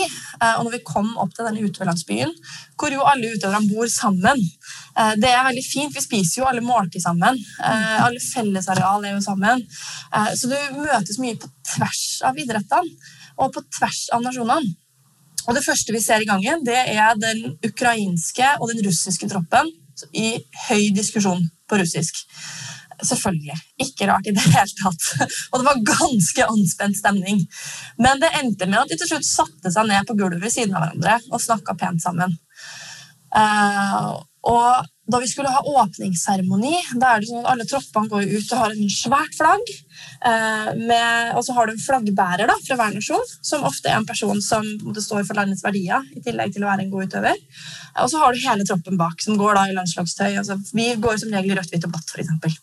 [0.58, 2.34] og når vi kom opp til denne utøverlandsbyen,
[2.80, 4.42] hvor jo alle utøverne bor sammen
[5.22, 5.96] det er veldig fint.
[5.96, 7.40] Vi spiser jo alle måltid sammen.
[7.64, 9.64] Eh, alle fellesareal er jo sammen.
[10.14, 14.76] Eh, så du møtes mye på tvers av idrettene og på tvers av nasjonene.
[15.48, 19.72] Og Det første vi ser i gangen, det er den ukrainske og den russiske troppen
[20.14, 20.36] i
[20.68, 22.20] høy diskusjon på russisk.
[23.00, 23.56] Selvfølgelig.
[23.82, 25.06] Ikke rart i det hele tatt.
[25.52, 27.46] Og det var ganske anspent stemning.
[27.98, 30.76] Men det endte med at de til slutt satte seg ned på gulvet ved siden
[30.76, 32.36] av hverandre og snakka pent sammen.
[33.32, 38.28] Uh, og da vi skulle ha åpningsseremoni, da er det sånn at alle troppene går
[38.30, 39.72] ut og har en svært flagg.
[40.30, 43.98] Eh, med, og så har du en flaggbærer da, fra hver nasjon, som ofte er
[43.98, 46.06] en person som står for landets verdier.
[46.16, 47.42] i tillegg til å være en god utøver.
[48.04, 50.38] Og så har du hele troppen bak, som går da i landslagstøy.
[50.38, 52.62] Altså, vi går som regel i rødt, hvitt og blått, f.eks.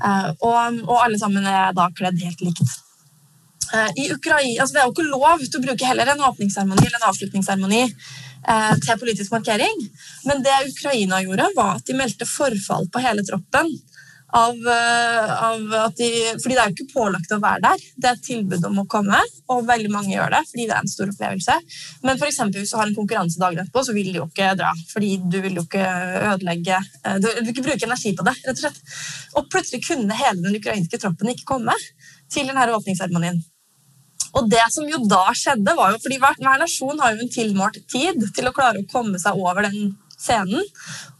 [0.00, 2.78] Eh, og, og alle sammen er da kledd helt likt.
[3.74, 6.88] Eh, I Ukraina, altså Det er jo ikke lov til å bruke heller en åpningsseremoni
[6.88, 8.33] eller en avslutningsseremoni Eh,
[8.84, 9.82] til politisk markering.
[10.28, 13.72] Men det Ukraina gjorde, var at de meldte forfall på hele troppen.
[14.34, 14.56] Av,
[15.46, 16.08] av at de,
[16.42, 17.84] fordi det er jo ikke pålagt å være der.
[17.94, 19.20] Det er et tilbud om å komme,
[19.54, 21.56] og veldig mange gjør det fordi det er en stor opplevelse.
[22.02, 24.50] Men for eksempel, hvis du har en konkurranse dagen etterpå, så vil de jo ikke
[24.58, 24.72] dra.
[24.90, 25.86] Fordi du vil jo ikke
[26.32, 28.84] ødelegge eh, Du vil ikke bruke energi på det, rett og slett.
[29.38, 31.78] Og plutselig kunne hele den ukrainske troppen ikke komme
[32.32, 33.38] til denne åpningsseremonien.
[34.34, 37.34] Og det som jo da skjedde, var jo fordi hver, hver nasjon har jo en
[37.34, 40.64] tilmålt tid til å klare å komme seg over den scenen.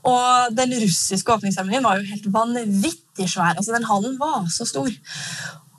[0.08, 3.54] Og den russiske åpningsseremonien var jo helt vanvittig svær.
[3.54, 4.90] altså Den hallen var så stor.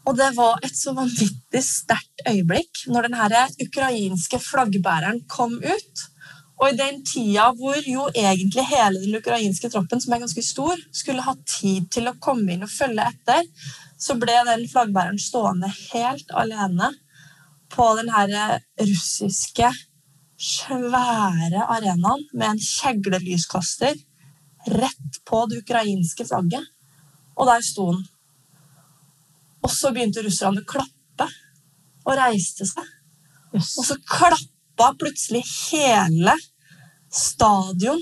[0.05, 6.05] Og det var et så vanvittig sterkt øyeblikk når den ukrainske flaggbæreren kom ut.
[6.55, 10.79] Og i den tida hvor jo egentlig hele den ukrainske troppen, som er ganske stor,
[10.93, 13.49] skulle ha tid til å komme inn og følge etter,
[13.99, 16.93] så ble den flaggbæreren stående helt alene
[17.75, 19.69] på den her russiske,
[20.39, 23.95] svære arenaen med en kjeglelyskaster
[24.65, 26.65] rett på det ukrainske flagget.
[27.35, 28.03] Og der sto han.
[29.65, 31.29] Og så begynte russerne å klappe
[32.05, 32.85] og reiste seg.
[33.55, 33.73] Yes.
[33.79, 36.35] Og så klappa plutselig hele
[37.15, 38.01] stadion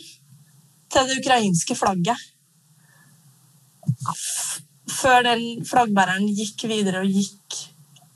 [0.94, 2.20] til det ukrainske flagget.
[4.94, 7.43] Før den flaggbæreren gikk videre og gikk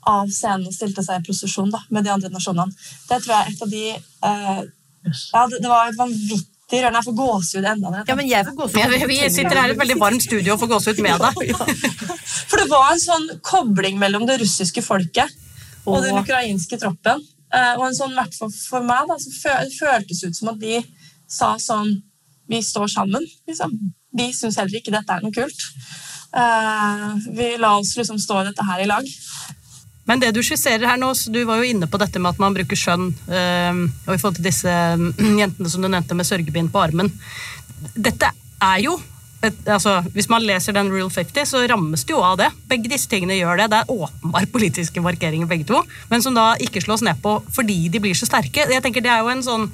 [0.08, 2.74] av scenen og stilte seg i prosesjon da, med de andre nasjonene.
[3.08, 3.84] Det tror jeg er et av de
[4.24, 4.62] uh,
[5.08, 7.00] ja, det, det, var et vanvittig rørende.
[7.00, 8.04] Jeg får gåsehud enda.
[8.08, 9.08] Ja, men jeg får gåsehud.
[9.12, 11.56] Vi sitter her i et veldig varmt studio og får gåsehud med deg.
[12.50, 15.36] For det var en sånn kobling mellom det russiske folket
[15.88, 19.32] og den ukrainske troppen Eh, og en sånn, hvert fall for meg, da, så
[19.78, 20.82] føltes ut som at de
[21.28, 21.98] sa sånn
[22.48, 23.74] Vi står sammen, liksom.
[24.16, 25.64] Vi syns heller ikke dette er noe kult.
[26.32, 27.02] Eh,
[27.36, 29.10] vi la oss liksom stå i dette her i lag.
[30.08, 32.40] Men det du skisserer her nå, så du var jo inne på dette med at
[32.42, 36.28] man bruker skjønn, øh, og i forhold til disse øh, jentene som du nevnte med
[36.28, 37.12] sørgebind på armen.
[37.94, 38.32] Dette
[38.64, 38.98] er jo
[39.38, 42.48] et, altså, Hvis man leser den Rule 50, så rammes det jo av det.
[42.70, 43.68] Begge disse tingene gjør det.
[43.70, 47.84] Det er åpenbart politiske markeringer, begge to, men som da ikke slås ned på fordi
[47.92, 48.66] de blir så sterke.
[48.66, 49.68] Jeg tenker Det er jo en sånn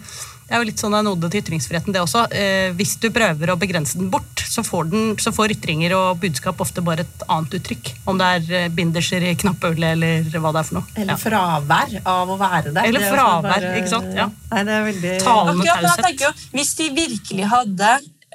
[0.45, 2.27] det er jo litt sånn en ode til ytringsfriheten, det også.
[2.37, 6.19] Eh, hvis du prøver å begrense den bort, så får, den, så får, ytringer og
[6.21, 7.93] budskap ofte bare et annet uttrykk.
[8.13, 10.91] Om det er eh, binderser i knappølet eller hva det er for noe.
[11.01, 11.21] Eller ja.
[11.23, 12.91] fravær av å være der.
[12.91, 14.11] Eller fravær, bare, ikke sant.
[14.13, 14.29] Ja.
[14.51, 15.15] Nei, det er veldig...
[15.25, 16.45] Talende taushet.
[16.53, 17.95] Hvis de virkelig hadde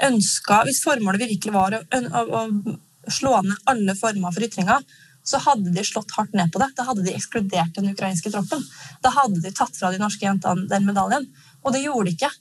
[0.10, 4.86] ønska Hvis formålet virkelig var å, å, å slå ned alle former for ytringer,
[5.30, 6.70] så hadde de slått hardt ned på det.
[6.78, 8.64] Da hadde de ekskludert den ukrainske troppen.
[9.04, 11.28] Da hadde de tatt fra de norske jentene den medaljen.
[11.70, 12.32] Og det gjorde de ikke.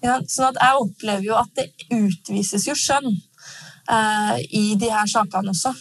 [0.00, 5.10] Ja, sånn at jeg opplever jo at det utvises jo skjønn uh, i de her
[5.10, 5.74] sakene også.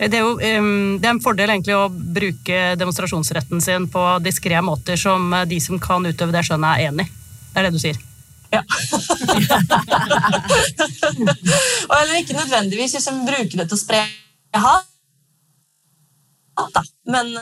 [0.00, 4.58] Det er, jo, um, det er en fordel egentlig å bruke demonstrasjonsretten sin på diskré
[4.64, 7.06] måter som de som kan utøve det skjønnet, er enig.
[7.52, 8.00] Det er det du sier?
[8.52, 8.62] Ja.
[12.00, 14.00] eller ikke nødvendigvis hvis en bruker det til å spre
[14.64, 14.88] hat,
[17.08, 17.36] men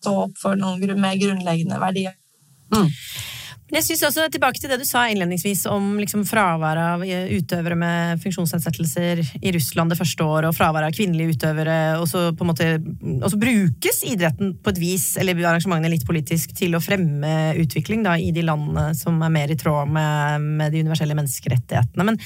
[0.00, 2.14] stå opp for noen mer grunnleggende verdier.
[2.72, 2.88] Mm.
[3.70, 7.76] Jeg synes også, Tilbake til det du sa innledningsvis om liksom fravær av eh, utøvere
[7.78, 11.78] med funksjonsnedsettelser i Russland det første året, og fravær av kvinnelige utøvere.
[12.00, 12.68] Og så, på en måte,
[13.20, 18.02] og så brukes idretten på et vis, eller arrangementene litt politisk, til å fremme utvikling
[18.06, 22.06] da, i de landene som er mer i tråd med, med de universelle menneskerettighetene.
[22.10, 22.18] Men,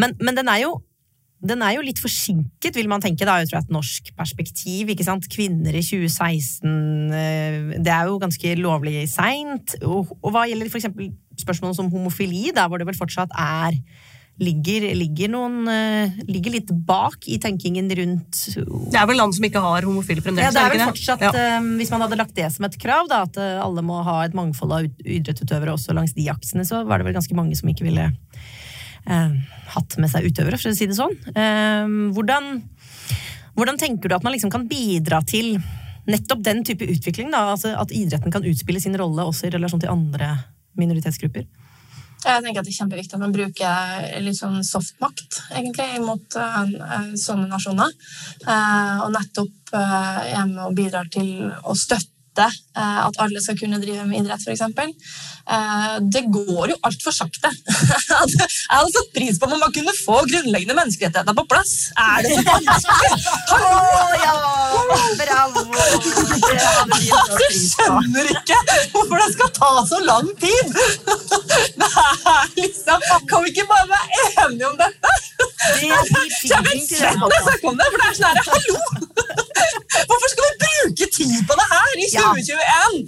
[0.00, 0.78] men, men den er jo
[1.38, 4.90] den er jo litt forsinket, vil man tenke, da, fra et norsk perspektiv.
[4.90, 5.28] ikke sant?
[5.30, 9.76] Kvinner i 2016 eh, Det er jo ganske lovlig seint.
[9.86, 10.88] Og, og, hva gjelder f.eks.
[11.44, 13.78] spørsmål som homofili, der hvor det vel fortsatt er
[14.38, 19.42] Ligger, ligger, noen, eh, ligger litt bak i tenkingen rundt Det er vel land som
[19.48, 20.46] ikke har homofile fremdeles?
[20.46, 21.32] Ja, det er vel fortsatt, ja.
[21.34, 24.38] Eh, Hvis man hadde lagt det som et krav, da, at alle må ha et
[24.38, 27.88] mangfold av idrettsutøvere også langs de aksene, så var det vel ganske mange som ikke
[27.90, 28.06] ville
[29.08, 31.14] hatt med seg utøvere, for å si det sånn.
[31.32, 32.50] Eh, hvordan,
[33.58, 35.56] hvordan, tenker du at man liksom kan bidra til
[36.08, 37.32] nettopp den type utvikling?
[37.34, 37.46] Da?
[37.54, 40.34] Altså at idretten kan utspille sin rolle også i relasjon til andre
[40.78, 41.48] minoritetsgrupper?
[42.18, 47.12] Jeg tenker at Det er kjempeviktig at man bruker litt sånn softmakt egentlig, mot uh,
[47.14, 47.92] sånne nasjoner.
[49.04, 54.06] Og nettopp er med og bidrar til å støtte eh, at alle skal kunne drive
[54.06, 54.62] med idrett, f.eks.
[55.48, 57.50] Eh, det går jo altfor sakte.
[58.10, 61.74] jeg hadde satt pris på om man kunne få grunnleggende menneskerettigheter på plass.
[61.96, 63.12] Er det så vanskelig?
[63.58, 64.34] Oh, ja!
[65.18, 65.62] Bravo!
[66.98, 68.58] Jeg skjønner ikke
[68.92, 70.76] hvorfor det skal ta så lang tid!
[72.58, 75.14] Liksom, kan vi ikke bare være enige om dette?
[75.38, 76.04] Det er
[76.52, 78.76] jeg vil jeg snakker om det, for det er sånn her, hallo!
[80.08, 83.00] Hvorfor skal vi bruke tid på det her i 2021?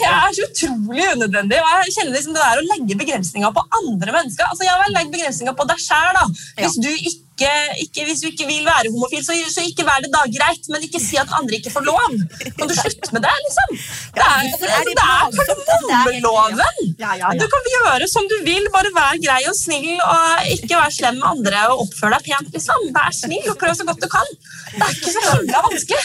[0.00, 1.58] Det er så utrolig unødvendig.
[1.62, 4.46] og Jeg kjenner liksom det der å legge begrensninger på andre mennesker.
[4.50, 6.22] Altså, Jeg vil legge begrensninger på deg sjæl.
[6.60, 10.10] Hvis du ikke ikke, hvis du ikke vil være homofil, så, så, ikke vær det
[10.12, 12.16] da greit, men ikke si at andre ikke får lov.
[12.58, 13.76] Kan du slutte med det, liksom?
[14.20, 16.58] Det er, det er, det er kardemommeloven!
[17.40, 21.20] Du kan gjøre som du vil, bare vær grei og snill, og ikke vær slem
[21.20, 22.88] med andre og oppfør deg pent, liksom.
[22.96, 24.34] Vær snill og prøv så godt du kan.
[24.74, 26.04] Det er ikke så vanskelig.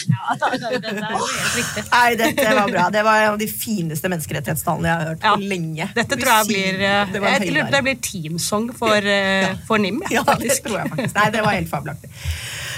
[1.92, 2.88] Nei, dette var bra.
[2.94, 5.88] Det var en av de fineste menneskerettighetstallene jeg har hørt på lenge.
[5.96, 9.54] Dette tror jeg blir, det jeg tror det blir teamsong for, ja.
[9.68, 10.02] for NIM.
[10.12, 11.16] Ja, det tror jeg faktisk.
[11.18, 12.12] Nei, det var helt fabelaktig.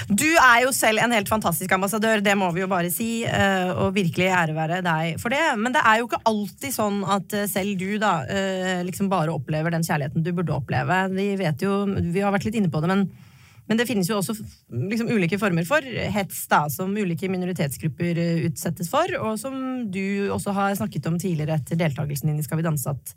[0.09, 3.09] Du er jo selv en helt fantastisk ambassadør, det må vi jo bare si.
[3.29, 5.43] Eh, og virkelig ære være deg for det.
[5.61, 9.35] Men det er jo ikke alltid sånn at eh, selv du da eh, liksom bare
[9.35, 11.03] opplever den kjærligheten du burde oppleve.
[11.13, 13.05] Vi vet jo, vi har vært litt inne på det, men
[13.69, 14.33] men det finnes jo også
[14.73, 19.55] liksom, ulike former for hets da, som ulike minoritetsgrupper utsettes for, og som
[19.93, 23.13] du også har snakket om tidligere etter deltakelsen din i Skal vi danse, at,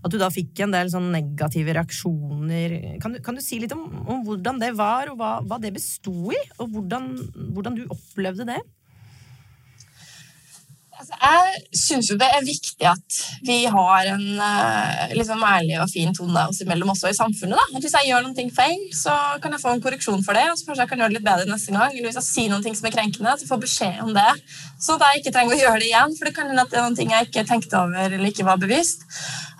[0.00, 2.76] at du da fikk en del sånn negative reaksjoner.
[3.02, 5.74] Kan du, kan du si litt om, om, hvordan det var, og hva, hva det
[5.76, 6.40] besto i?
[6.58, 7.12] Og hvordan,
[7.52, 8.60] hvordan du opplevde det?
[11.00, 14.24] Altså, jeg syns jo det er viktig at vi har en
[15.16, 17.56] liksom ærlig og fin tone oss imellom også i samfunnet.
[17.56, 17.80] Da.
[17.80, 20.44] Hvis jeg gjør noe feil, så kan jeg få en korreksjon for det.
[20.50, 21.94] og så kanskje jeg kan gjøre det litt bedre neste gang.
[21.94, 24.34] Eller hvis jeg sier noe som er krenkende, så får jeg beskjed om det.
[24.76, 26.18] Så at jeg ikke trenger å gjøre det igjen.
[26.18, 28.60] For det kan hende at det er noe jeg ikke tenkte over eller ikke var
[28.60, 29.08] bevisst.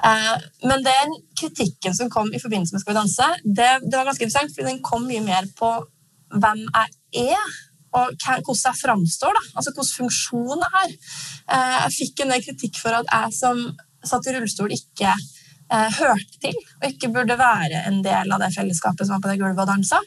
[0.04, 0.36] Uh,
[0.68, 4.28] men den kritikken som kom i forbindelse med Skal vi danse, det, det var ganske
[4.28, 5.72] interessant, for den kom mye mer på
[6.36, 7.58] hvem jeg er
[7.96, 9.36] og hvordan jeg framstår.
[9.36, 9.42] Da.
[9.56, 10.94] Altså hvordan funksjonen er.
[11.50, 13.62] Eh, Jeg fikk en del kritikk for at jeg som
[14.06, 18.52] satt i rullestol, ikke eh, hørte til og ikke burde være en del av det
[18.54, 20.00] fellesskapet som var på det gulvet og dansa.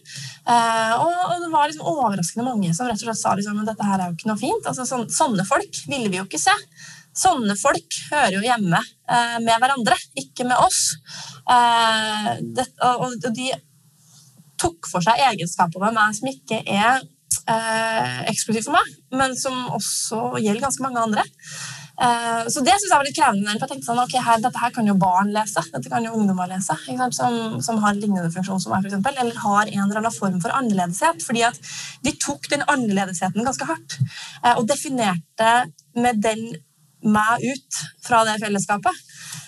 [0.47, 3.87] Eh, og, det var liksom overraskende mange som rett og slett sa liksom, men dette
[3.87, 4.69] her er jo ikke noe fint.
[4.71, 6.55] Altså, sånn, sånne folk ville vi jo ikke se.
[7.13, 8.79] Sånne folk hører jo hjemme
[9.43, 10.95] med hverandre, ikke med oss.
[12.57, 13.51] Det, og, og de
[14.63, 17.03] tok for seg egenskaper ved meg som ikke er
[17.49, 21.23] eh, eksklusivt for meg, men som også gjelder ganske mange andre.
[22.01, 23.53] Eh, så det synes jeg var litt krevende.
[23.53, 26.15] for jeg tenkte sånn, ok, her, Dette her kan jo barn lese, dette kan jo
[26.17, 29.85] ungdommer lese, sant, som, som har lignende funksjon som meg, for eksempel, eller har en
[29.85, 31.23] eller annen form for annerledeshet.
[31.23, 31.59] fordi at
[32.03, 35.53] de tok den annerledesheten ganske hardt eh, og definerte
[35.93, 36.47] med den
[37.03, 38.95] meg ut fra det fellesskapet.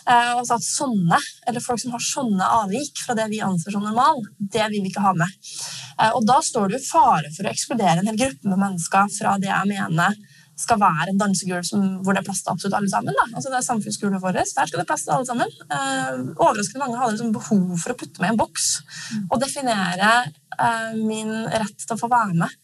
[0.05, 1.17] Og at sånne,
[1.49, 4.91] eller folk som har sånne avvik fra det vi anser som normal, det vil vi
[4.91, 5.31] ikke ha med.
[5.99, 9.11] Eh, og da står du i fare for å ekskludere en hel gruppe med mennesker
[9.17, 10.17] fra det jeg mener
[10.55, 11.67] skal være en dansegulv
[12.03, 13.15] hvor det er plass til absolutt alle sammen.
[13.17, 13.25] Da.
[13.33, 14.39] Altså det er samfunnsgulvet vårt.
[14.39, 15.51] Der skal det plass til alle sammen.
[15.67, 18.69] Eh, overraskende mange hadde liksom behov for å putte meg i en boks
[19.25, 22.55] og definere eh, min rett til å få være med.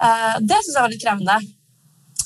[0.00, 1.38] Eh, det syns jeg var litt krevende.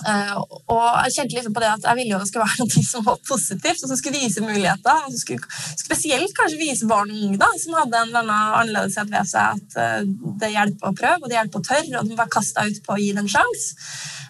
[0.07, 2.85] Eh, og jeg kjente liksom på det at jeg ville jo det skulle være noe
[2.87, 5.01] som var positivt, og som skulle vise muligheter.
[5.07, 8.61] og som skulle Spesielt kanskje vise barn og unge da, som hadde en eller annen
[8.63, 9.59] annerledeshet ved seg.
[9.59, 10.07] At eh,
[10.43, 12.95] det hjelper å prøve, og det hjelper å tørre, og de var kasta ut på
[12.95, 13.75] å gi det en sjanse.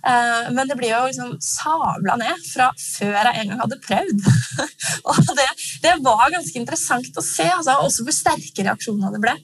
[0.08, 4.28] Eh, Men det blir jo liksom sabla ned fra før jeg en gang hadde prøvd.
[5.10, 5.48] og det,
[5.84, 9.36] det var ganske interessant å se, altså, også hvor sterke reaksjoner det ble.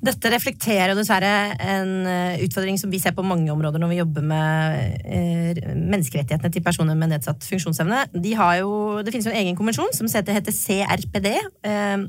[0.00, 4.24] Dette reflekterer dessverre en eh, utfordring som vi ser på mange områder når vi jobber
[4.24, 8.06] med eh, menneskerettighetene til personer med nedsatt funksjonsevne.
[8.14, 8.70] De jo,
[9.04, 11.28] det finnes jo en egen konvensjon som heter, CRPD,
[11.68, 12.06] eh,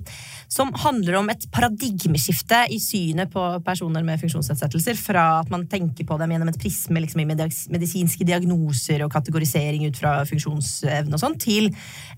[0.51, 6.07] som handler om et paradigmeskifte i synet på personer med funksjonsnedsettelser, fra at man tenker
[6.07, 7.27] på dem gjennom et prisme liksom, i
[7.75, 11.67] medisinske diagnoser og kategorisering ut fra funksjonsevne og sånn, til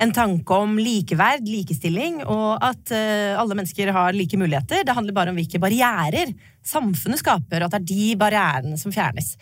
[0.01, 4.85] en tanke om likeverd, likestilling, og at alle mennesker har like muligheter.
[4.85, 8.93] Det handler bare om hvilke barrierer samfunnet skaper, og at det er de barrierene som
[8.95, 9.33] fjernes.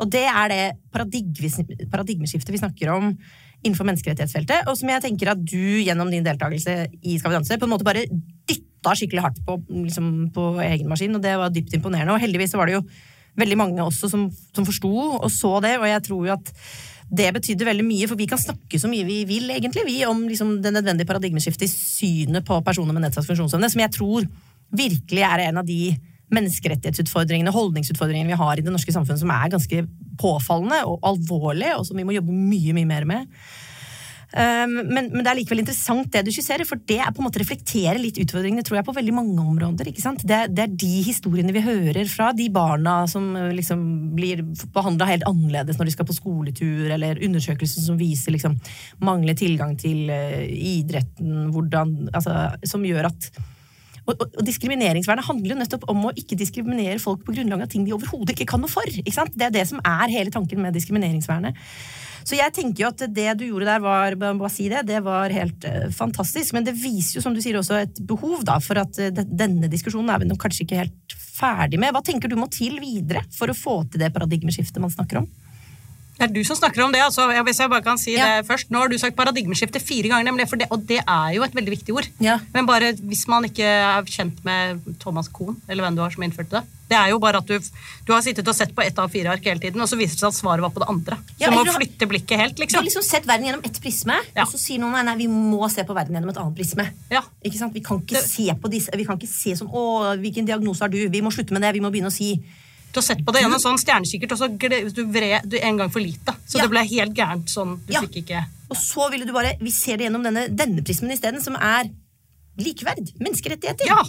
[0.00, 0.64] Og det er det
[0.94, 3.14] paradigmeskiftet vi snakker om
[3.60, 7.58] innenfor menneskerettighetsfeltet, og som jeg tenker at du gjennom din deltakelse i Skal vi danse
[7.60, 8.06] på en måte bare
[8.48, 12.14] dytta skikkelig hardt på, liksom, på egen maskin, og det var dypt imponerende.
[12.14, 12.86] Og heldigvis var det jo
[13.40, 14.24] veldig mange også som,
[14.56, 16.54] som forsto og så det, og jeg tror jo at
[17.10, 20.22] det betydde veldig mye, for vi kan snakke så mye vi vil, egentlig, vi, om
[20.30, 24.28] liksom, det nødvendige paradigmeskiftet i synet på personer med nedsatt funksjonsevne, som jeg tror
[24.70, 25.96] virkelig er en av de
[26.34, 29.82] menneskerettighetsutfordringene, holdningsutfordringene vi har i det norske samfunnet, som er ganske
[30.20, 33.42] påfallende og alvorlig, og som vi må jobbe mye, mye mer med.
[34.30, 37.26] Um, men, men det er likevel interessant det du skisserer, for det er på en
[37.26, 39.90] måte reflekterer litt utfordringene tror jeg, på veldig mange områder.
[39.90, 40.22] ikke sant?
[40.22, 43.82] Det, det er de historiene vi hører fra de barna som uh, liksom
[44.14, 48.54] blir behandla helt annerledes når de skal på skoletur, eller undersøkelser som viser liksom
[49.02, 53.32] manglende tilgang til uh, idretten, hvordan, altså, som gjør at
[54.12, 57.86] og, og, Diskrimineringsvernet handler jo nettopp om å ikke diskriminere folk på grunnlag av ting
[57.86, 58.86] de overhodet ikke kan noe for.
[58.90, 59.34] ikke sant?
[59.36, 61.58] Det er det som er hele tanken med diskrimineringsvernet.
[62.26, 65.32] Så jeg tenker jo at det du gjorde der, var, bare si det, det var
[65.32, 66.52] helt eh, fantastisk.
[66.56, 69.70] Men det viser jo, som du sier, også et behov da, for at eh, denne
[69.72, 71.94] diskusjonen er vi kanskje ikke helt ferdig med.
[71.96, 75.30] Hva tenker du må til videre for å få til det paradigmeskiftet man snakker om?
[76.20, 77.24] Det er du som snakker om det, altså.
[77.46, 78.26] Hvis jeg bare kan si Ja.
[78.40, 78.68] det først.
[78.70, 81.54] Nå har du sagt paradigmeskifte fire ganger, nemlig, for det, og det er jo et
[81.56, 82.06] veldig viktig ord.
[82.20, 82.38] Ja.
[82.52, 86.22] Men bare hvis man ikke er kjent med Thomas Kohn, eller hvem du har som
[86.22, 86.62] innførte det.
[86.90, 87.56] Det er jo bare at du,
[88.04, 90.12] du har sittet og sett på ett av fire ark hele tiden, og så viser
[90.18, 91.16] det seg at svaret var på det andre.
[91.16, 92.68] Så Ja, du må du har- flytte blikket helt, liksom.
[92.68, 93.00] Du har liksom.
[93.00, 94.42] liksom sett verden gjennom ett prisme, Ja.
[94.42, 96.90] og så sier noen nei, nei, vi må se på verden gjennom et annet prisme.
[97.10, 97.22] Ja.
[97.44, 97.72] Ikke sant?
[97.72, 100.80] Vi kan ikke Det- se på disse, vi kan ikke se sånn Å, hvilken diagnose
[100.80, 101.08] har du?
[101.08, 101.72] Vi må slutte med det.
[101.74, 102.42] Vi må begynne å si
[102.92, 104.48] Du har sett på det gjennom sånn stjernekikkert, og så
[104.94, 106.34] du vred du en gang for lite.
[106.46, 106.62] Så Ja.
[106.66, 107.78] det ble helt gærent sånn.
[107.86, 108.00] Du Ja.
[108.00, 111.40] fikk ikke Og så ville du bare Vi ser det gjennom denne, denne prismen isteden,
[111.42, 111.90] som er
[112.58, 113.12] likeverd.
[113.20, 113.86] Menneskerettigheter.
[113.86, 114.02] Ja.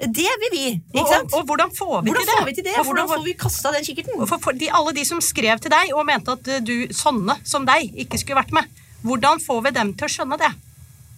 [0.00, 0.80] Det vil vi.
[0.94, 1.32] Ikke sant?
[1.32, 2.38] og, og hvordan får vi hvordan til det?
[2.38, 2.78] får vi til det?
[2.78, 4.26] Og Hvordan får vi kasta den kikkerten?
[4.28, 7.66] for, for de, alle de som skrev til deg og mente at du, sånne som
[7.66, 8.64] deg ikke skulle vært med,
[9.02, 10.52] hvordan får vi dem til å skjønne det?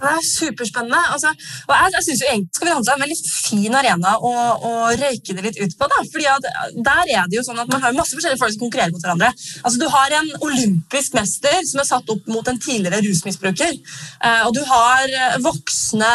[0.00, 1.00] Det er superspennende.
[1.14, 1.32] Altså,
[1.68, 4.32] og jeg, jeg synes jo egentlig Skal vi danse en veldig fin arena å,
[4.70, 5.88] å røyke det litt ut på.
[5.92, 6.00] Da.
[6.12, 6.48] Fordi at
[6.90, 9.32] Der er det jo sånn at Man har masse forskjellige folk som konkurrerer mot hverandre.
[9.62, 13.76] Altså, Du har en olympisk mester som er satt opp mot en tidligere rusmisbruker.
[13.76, 16.10] Eh, og du har eh, voksne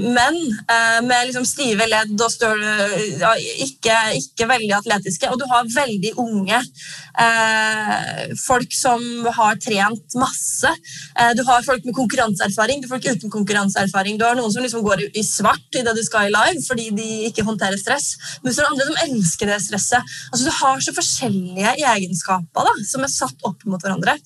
[0.00, 2.88] menn eh, med liksom stive ledd og større,
[3.20, 3.32] ja,
[3.66, 5.30] ikke, ikke veldig atletiske.
[5.32, 9.02] Og du har veldig unge eh, folk som
[9.36, 10.72] har trent masse.
[11.18, 14.18] Eh, du har folk med konkurranseerfaring, du har folk uten konkurranseerfaring.
[14.18, 16.90] Du har noen som liksom går i svart i det du skal i live fordi
[16.96, 18.16] de ikke håndterer stress.
[18.42, 20.14] Men så er det andre som elsker det stresset.
[20.30, 24.16] Altså, du har så forskjellige egenskaper da, som er satt opp mot hverandre.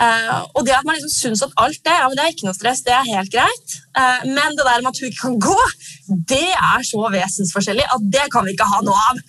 [0.00, 2.48] Eh, og det at man liksom syns at alt det, ja, men det er ikke
[2.48, 3.78] noe stress, det er helt greit.
[3.96, 5.58] Eh, men det der med at hun ikke kan gå,
[6.32, 9.22] det er så vesensforskjellig at det kan vi ikke ha noe av.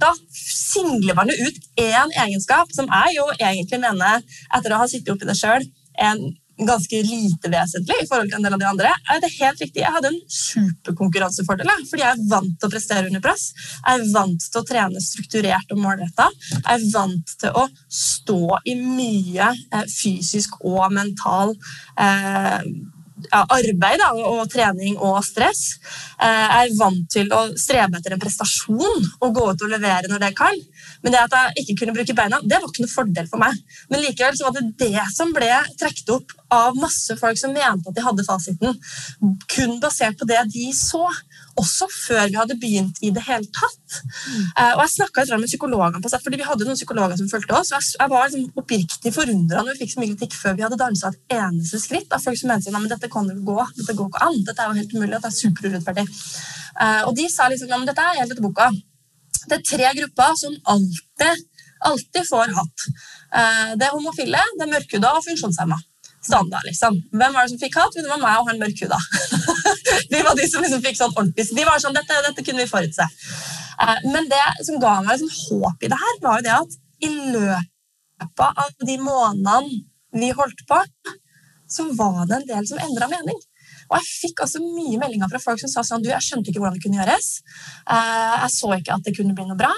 [0.00, 4.24] Da singler man jo ut én egenskap som jeg jo egentlig mener,
[4.54, 5.64] etter å ha sittet oppi det sjøl,
[6.02, 6.24] en
[6.58, 8.92] ganske lite vesentlig i forhold til en del av de andre.
[9.10, 9.82] Er det helt riktig.
[9.82, 13.48] Jeg hadde en superkonkurransefordel fordi jeg er vant til å prestere under press.
[13.80, 16.28] Jeg er vant til å trene strukturert og målretta.
[16.54, 21.54] Jeg er vant til å stå i mye eh, fysisk og mental
[21.98, 22.60] eh,
[23.32, 25.78] arbeid da, og trening og stress.
[26.18, 30.10] Eh, jeg er vant til å strebe etter en prestasjon og gå ut og levere
[30.10, 30.64] når det kan.
[31.04, 33.58] Men det at jeg ikke kunne bruke beina, det var ikke noe fordel for meg.
[33.92, 35.50] Men likevel så var det det som ble
[35.80, 38.78] trukket opp av masse folk som mente at de hadde fasiten,
[39.52, 41.04] kun basert på det de så
[41.60, 43.98] også før vi hadde begynt i det hele tatt.
[44.00, 44.46] Mm.
[44.74, 47.70] Og Jeg snakka med psykologene på sett, fordi vi hadde noen psykologer som fulgte oss.
[47.72, 50.80] og Jeg, var liksom oppriktig forundra når vi fikk så mye kritikk før vi hadde
[50.80, 52.10] dansa et eneste skritt.
[52.12, 54.72] av folk som mente at dette kan ikke gå, dette går ikke an, dette er
[54.72, 56.08] jo helt umulig, dette er superurettferdig.
[56.74, 58.70] Uh, og de sa liksom at dette er helt etter boka.
[59.48, 61.42] Det er tre grupper som alltid,
[61.90, 62.86] alltid får hatt.
[63.34, 65.80] Uh, det er homofile, det er mørkhuda og funksjonshemma
[66.24, 66.64] standard.
[66.64, 66.96] liksom.
[67.12, 67.96] Hvem var det som fikk hatt?
[67.96, 68.98] Det var meg og han mørkhuda.
[70.12, 71.48] de var de som liksom fikk sånn ordentlig.
[71.56, 73.08] De var sånn, dette, dette kunne vi forutse.
[73.82, 76.78] Uh, men det som ga meg liksom håp i det her, var jo det at
[77.04, 79.82] i løpet av de månedene
[80.14, 80.78] vi holdt på,
[81.74, 83.40] så var det en del som endra mening.
[83.90, 86.62] Og jeg fikk altså mye meldinger fra folk som sa sånn, du, jeg skjønte ikke
[86.62, 87.28] hvordan det kunne gjøres.
[87.88, 89.72] Uh, jeg så ikke at det kunne bli noe bra.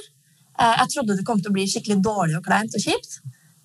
[0.57, 3.21] Uh, jeg trodde det kom til å bli skikkelig dårlig og kleint og kjipt.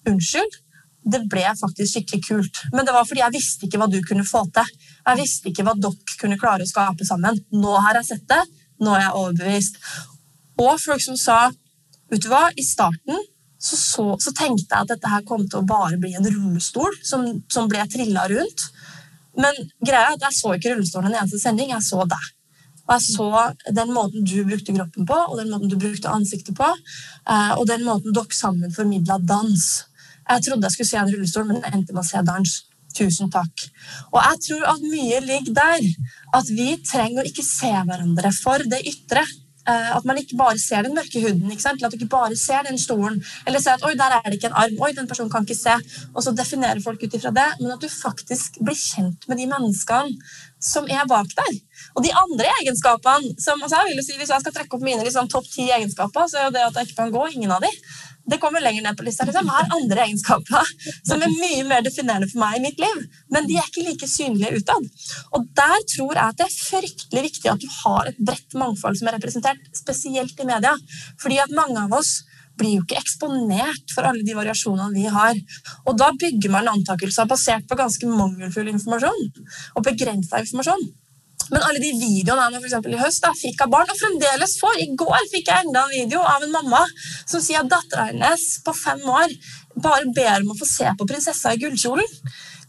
[0.10, 0.60] Unnskyld
[1.02, 2.62] det ble faktisk skikkelig kult.
[2.76, 4.70] Men det var fordi jeg visste ikke hva du kunne få til.
[5.08, 7.40] Jeg visste ikke hva dere kunne klare å skape sammen.
[7.58, 8.42] Nå har jeg sett det.
[8.82, 9.82] Nå er jeg overbevist.
[10.62, 11.40] Og folk som sa
[12.12, 13.18] vet du hva, I starten
[13.62, 16.96] så, så, så tenkte jeg at dette her kom til å bare bli en rullestol
[17.06, 18.66] som, som ble trilla rundt.
[19.38, 21.72] Men greia er at jeg så ikke rullestolen en eneste sending.
[21.74, 22.32] Jeg så deg.
[22.88, 23.30] Og jeg så
[23.78, 27.68] den måten du brukte kroppen på, og den måten du brukte ansiktet på, eh, og
[27.70, 29.68] den måten dere sammen formidla dans.
[30.28, 32.58] Jeg trodde jeg skulle se en rullestol, men jeg endte med å se dans.
[32.92, 33.68] Tusen takk.
[34.12, 35.86] Og jeg tror at mye ligger der.
[36.36, 39.24] At vi trenger å ikke se hverandre for det ytre.
[39.70, 41.84] Eh, at man ikke bare ser den mørke huden, ikke sant?
[41.84, 43.20] at du ikke bare ser den stolen.
[43.46, 44.78] Eller ser at oi, der er det ikke en arm.
[44.82, 45.76] oi, den personen kan ikke se.
[46.16, 47.50] Og så definerer folk ut ifra det.
[47.60, 50.18] Men at du faktisk blir kjent med de menneskene
[50.62, 51.54] som er bak der.
[51.96, 54.84] Og de andre egenskapene som, altså jeg vil jo si, Hvis jeg skal trekke opp
[54.86, 57.28] mine liksom, topp ti egenskaper, så er det at jeg ikke kan gå.
[57.36, 57.72] Ingen av de
[58.30, 59.26] det kommer lenger ned på lista.
[59.26, 59.48] Liksom.
[59.48, 60.72] Jeg har andre egenskaper
[61.08, 63.04] som er mye mer definerende for meg i mitt liv,
[63.34, 64.90] men de er ikke like synlige utad.
[65.38, 69.00] Og der tror jeg at det er fryktelig viktig at du har et bredt mangfold
[69.00, 70.76] som er representert, spesielt i media.
[71.22, 72.22] Fordi at mange av oss
[72.60, 75.38] blir jo ikke eksponert for alle de variasjonene vi har.
[75.88, 79.30] Og da bygger man antakelser basert på ganske mangelfull informasjon
[79.76, 80.92] og begrensa informasjon.
[81.50, 84.84] Men alle de videoene jeg for i høst da, fikk av barn, og fremdeles får
[84.84, 86.84] I går fikk jeg enda en video av en mamma
[87.26, 89.34] som sier at dattera hennes på fem år
[89.82, 92.08] bare ber om å få se på prinsessa i gullkjolen.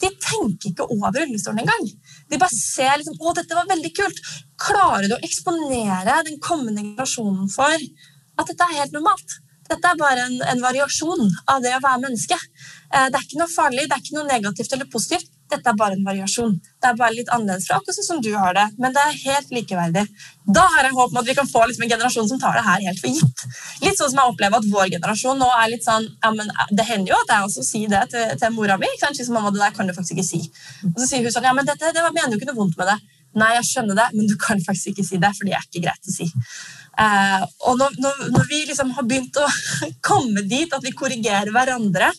[0.03, 1.91] De tenker ikke over rullestolen engang.
[2.31, 4.23] De bare ser liksom, å, dette var veldig kult.
[4.63, 9.39] Klarer du å eksponere den kommende generasjonen for at dette er helt normalt?
[9.71, 12.39] Dette er bare en, en variasjon av det å være menneske.
[12.93, 15.32] Eh, det er ikke noe farlig, det er ikke noe negativt eller positivt.
[15.53, 16.55] Dette er bare en variasjon.
[16.83, 18.65] Det er bare litt annerledes fra akkurat sånn som du har det.
[18.83, 20.05] Men det er helt likeverdig.
[20.59, 22.65] Da har jeg håp om at vi kan få liksom en generasjon som tar det
[22.67, 23.47] her helt for gitt.
[23.85, 26.87] Litt sånn som jeg opplever at vår generasjon nå er litt sånn ja, men Det
[26.89, 28.91] hender jo at jeg også sier det til, til mora mi.
[29.03, 30.45] Kanskje som mamma, det der kan du faktisk ikke si.
[30.93, 32.95] Og så sier hun sånn ja, men dette, det mener jo ikke noe vondt med
[32.95, 33.01] det.
[33.41, 35.87] Nei, jeg skjønner det, men du kan faktisk ikke si det, for det er ikke
[35.87, 36.27] greit å si.
[37.01, 39.47] Eh, og når, når, når, vi liksom har begynt å
[40.09, 42.11] komme dit at vi korrigerer hverandre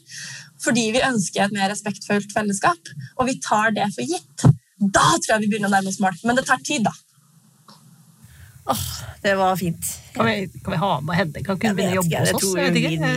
[0.64, 4.46] fordi vi ønsker et mer respektfullt fellesskap, og vi tar det for gitt.
[4.80, 6.16] Da tror jeg vi begynner å nærme oss mål.
[6.28, 6.94] Men det tar tid, da.
[8.66, 9.86] Åh, oh, det var fint.
[10.14, 11.42] Kan vi, kan vi, ha med henne?
[11.44, 12.44] Kan hun begynne å jobbe hos oss?
[12.56, 13.08] Jeg vet ikke.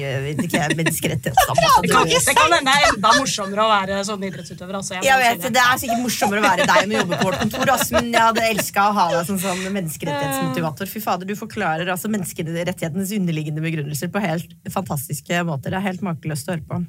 [0.00, 2.10] Jeg vet ikke, menneskerettighetsambassadør.
[2.10, 4.78] Det kan hende det er enda morsommere å være sånn idrettsutøver.
[4.80, 4.96] Altså.
[4.98, 7.42] Jeg, jeg vet, Det er sikkert morsommere å være deg enn å jobbe på vårt
[7.44, 7.72] kontor.
[7.76, 10.90] Altså, men jeg hadde elska å ha deg som sånn menneskerettighetsmotivator.
[10.90, 15.72] Fy fader, Du forklarer altså menneskerettighetenes underliggende begrunnelser på helt fantastiske måter.
[15.72, 16.80] Det er helt makeløst å høre på.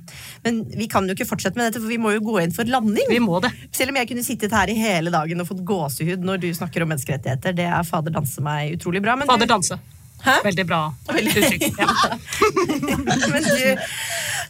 [0.47, 2.67] Men vi kan jo ikke fortsette med dette, for vi må jo gå inn for
[2.67, 3.07] landing.
[3.13, 3.53] Vi må det.
[3.77, 6.83] Selv om jeg kunne sittet her i hele dagen og fått gåsehud når du snakker
[6.83, 7.55] om menneskerettigheter.
[7.61, 9.13] Det er fader danse meg utrolig bra.
[9.15, 9.77] Men fader danse.
[10.21, 10.35] Hæ?
[10.45, 10.81] Veldig bra
[11.17, 11.63] uttrykk.
[11.77, 11.87] Ja.
[13.33, 13.85] Men du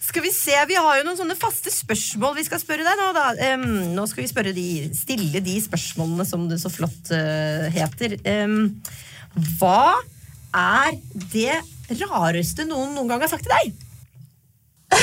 [0.01, 3.11] Skal vi se, vi har jo noen sånne faste spørsmål vi skal spørre deg nå,
[3.15, 3.53] da.
[3.53, 8.17] Um, nå skal vi spørre de, stille de spørsmålene som det så flott uh, heter.
[8.27, 8.75] Um,
[9.59, 9.95] hva
[10.51, 10.99] er
[11.31, 11.61] det
[12.01, 13.71] rareste noen noen gang har sagt til deg?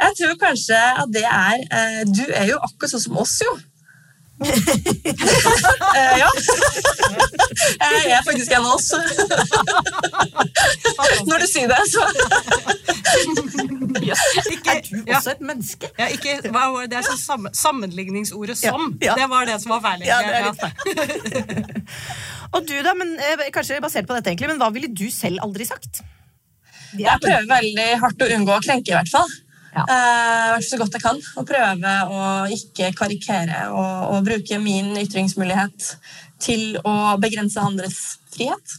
[0.00, 3.52] Jeg tror kanskje at det er uh, Du er jo akkurat sånn som oss, jo.
[6.20, 6.28] Ja.
[7.80, 8.88] Jeg er faktisk en av oss.
[11.28, 12.00] Når du sier det, så
[14.50, 15.86] Ikke, Er du ja, også et menneske?
[15.98, 16.90] ja, ikke, hva var det?
[16.92, 18.80] det er sånn sammen, sammenligningsordet som.
[19.02, 19.14] ja.
[19.18, 20.00] Det var det som var feil.
[20.06, 20.18] Ja,
[22.54, 25.38] Og du da, men eh, kanskje basert på dette egentlig, men hva ville du selv
[25.44, 25.92] aldri sagt?
[26.98, 29.30] Jeg prøver veldig hardt å unngå å krenke, i hvert fall.
[29.70, 29.84] Ja.
[29.86, 31.20] Fall så godt jeg kan.
[31.38, 35.92] Og prøve å ikke karikere og, og bruke min ytringsmulighet
[36.42, 38.00] til å begrense andres
[38.34, 38.76] frihet.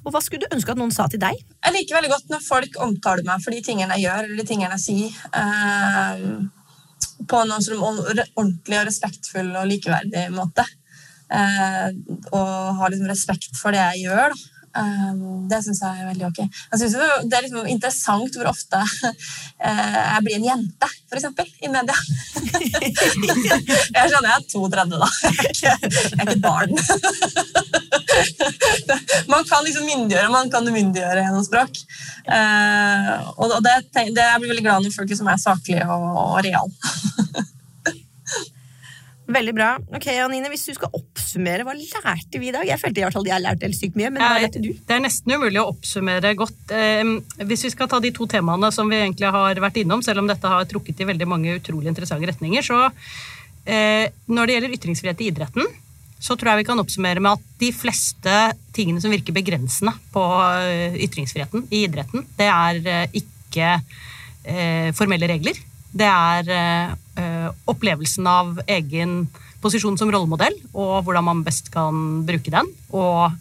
[0.00, 1.36] Og hva skulle du ønske at noen sa til deg?
[1.36, 4.48] Jeg liker veldig godt når folk omtaler meg for de tingene jeg gjør eller de
[4.48, 5.18] tingene jeg sier.
[5.34, 10.64] Uh, på noen sånn ordentlig og respektfull og likeverdig måte.
[11.30, 11.92] Uh,
[12.32, 14.32] og ha liksom respekt for det jeg gjør.
[14.32, 14.49] Da.
[14.70, 15.14] Eh,
[15.50, 16.38] det syns jeg er veldig ok.
[16.44, 16.94] Jeg synes
[17.26, 18.78] Det er liksom interessant hvor ofte
[19.66, 21.26] eh, jeg blir en jente, f.eks.,
[21.66, 21.96] i media.
[22.70, 25.10] jeg skjønner jeg er 32, da.
[25.26, 26.72] Jeg er ikke, et barn.
[29.34, 31.82] man kan liksom myndiggjøre, man kan umyndiggjøre gjennom språk.
[32.30, 36.44] Eh, og det, det, jeg blir veldig glad når folk liksom er saklige og, og
[36.46, 37.50] reale.
[39.30, 39.68] Veldig bra.
[39.94, 42.66] Ok, Anine, Hvis du skal oppsummere, hva lærte vi i dag?
[42.66, 44.70] Jeg følte i hvert fall jeg lærte helt sykt mye, men hva lærte du?
[44.74, 46.72] Det er nesten umulig å oppsummere godt.
[47.46, 50.30] Hvis vi skal ta de to temaene som vi egentlig har vært innom, selv om
[50.30, 52.88] dette har trukket i veldig mange utrolig interessante retninger, så
[53.70, 55.70] eh, når det gjelder ytringsfrihet i idretten,
[56.20, 58.38] så tror jeg vi kan oppsummere med at de fleste
[58.76, 60.24] tingene som virker begrensende på
[60.58, 63.76] eh, ytringsfriheten i idretten, det er eh, ikke
[64.96, 65.58] formelle regler.
[65.92, 66.46] Det er
[67.70, 69.24] opplevelsen av egen
[69.60, 72.68] posisjon som rollemodell, og hvordan man best kan bruke den.
[72.96, 73.32] Og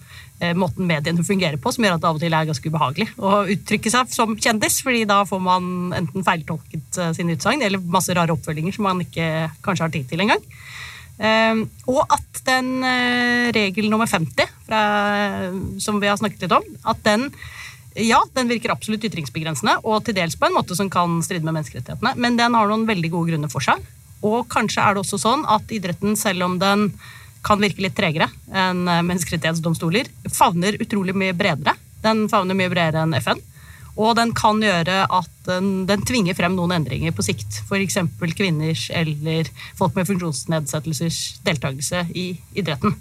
[0.41, 3.07] eh, måten mediene fungerer på, som gjør at det av og til er ganske ubehagelig
[3.17, 7.84] å uttrykke seg som kjendis, fordi da får man enten feiltolket eh, sine utsagn eller
[7.84, 10.43] masse rare oppfølginger som man ikke kanskje har tid til engang.
[11.19, 14.84] Eh, og at den eh, regel nummer 50, fra,
[15.82, 17.30] som vi har snakket litt om, at den
[17.96, 21.58] ja, den virker absolutt ytringsbegrensende, og til dels på en måte som kan stride med
[21.58, 23.82] menneskerettighetene, men den har noen veldig gode grunner for seg.
[24.26, 26.90] Og kanskje er det også sånn at idretten, selv om den
[27.46, 31.78] kan virke litt tregere enn eh, menneskerettighetsdomstoler, favner utrolig mye bredere.
[32.04, 33.40] Den favner mye bredere enn FN.
[34.00, 37.62] Og den kan gjøre at den, den tvinger frem noen endringer på sikt.
[37.66, 37.98] F.eks.
[38.38, 42.30] kvinners eller folk med funksjonsnedsettelsers deltakelse i
[42.60, 42.96] idretten.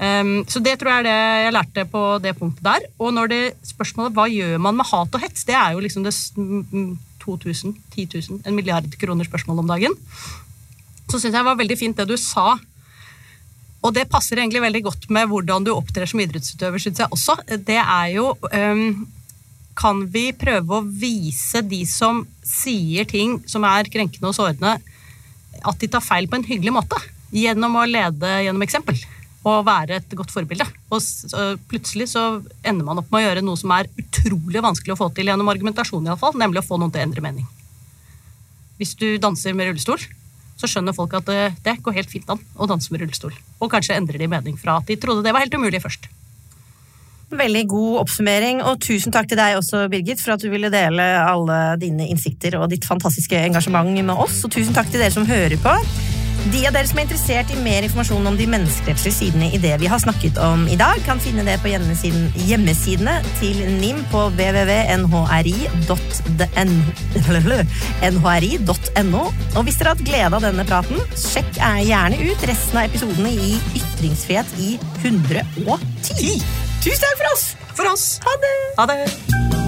[0.00, 2.86] Um, så det tror jeg er det jeg lærte på det punktet der.
[3.04, 6.06] Og når det spørsmålet hva gjør man med hat og hets, det er jo liksom
[6.06, 9.92] det s- m- m- 2000, 10 000, en milliard kroner spørsmål om dagen.
[11.10, 12.54] Så syns jeg det var veldig fint det du sa.
[13.84, 17.36] Og det passer egentlig veldig godt med hvordan du opptrer som idrettsutøver, syns jeg også.
[17.60, 19.06] Det er jo um,
[19.76, 24.74] Kan vi prøve å vise de som sier ting som er krenkende og sårende,
[25.60, 26.96] at de tar feil på en hyggelig måte?
[27.36, 28.96] Gjennom å lede gjennom eksempel
[29.48, 30.66] og være et godt forbilde.
[30.92, 31.00] Og
[31.70, 32.24] plutselig så
[32.60, 35.48] ender man opp med å gjøre noe som er utrolig vanskelig å få til gjennom
[35.52, 37.48] argumentasjon, i alle fall, nemlig å få noen til å endre mening.
[38.80, 40.00] Hvis du danser med rullestol,
[40.60, 43.32] så skjønner folk at det, det går helt fint an å danse med rullestol.
[43.60, 46.10] Og kanskje endrer de mening fra at de trodde det var helt umulig først.
[47.30, 51.04] Veldig god oppsummering, og tusen takk til deg også, Birgit, for at du ville dele
[51.22, 54.42] alle dine innsikter og ditt fantastiske engasjement med oss.
[54.44, 55.76] Og tusen takk til dere som hører på.
[56.48, 59.74] De av dere som er interessert i mer informasjon om de menneskerettslige sidene i det
[59.82, 64.20] vi har snakket om i dag, kan finne det på hjemmesiden, hjemmesidene til NIM på
[64.38, 65.04] www.nhri.no.
[69.52, 73.30] Og hvis dere har hatt glede av denne praten, sjekk gjerne ut resten av episodene
[73.36, 76.40] i Ytringsfrihet i 110.
[76.80, 77.44] Tusen takk for oss!
[77.76, 78.06] For oss!
[78.24, 78.56] Ha det!
[78.80, 79.59] Ha det!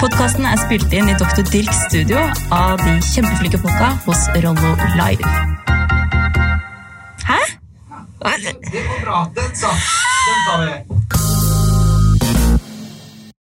[0.00, 1.42] Podkasten er spilt inn i Dr.
[1.52, 2.22] Dirks studio
[2.56, 5.34] av de kjempeflinke folka hos Rollo Live.
[7.28, 7.40] Hæ?
[8.72, 9.20] Det går bra.
[9.36, 9.92] Den satt.
[10.24, 11.49] Den tar vi.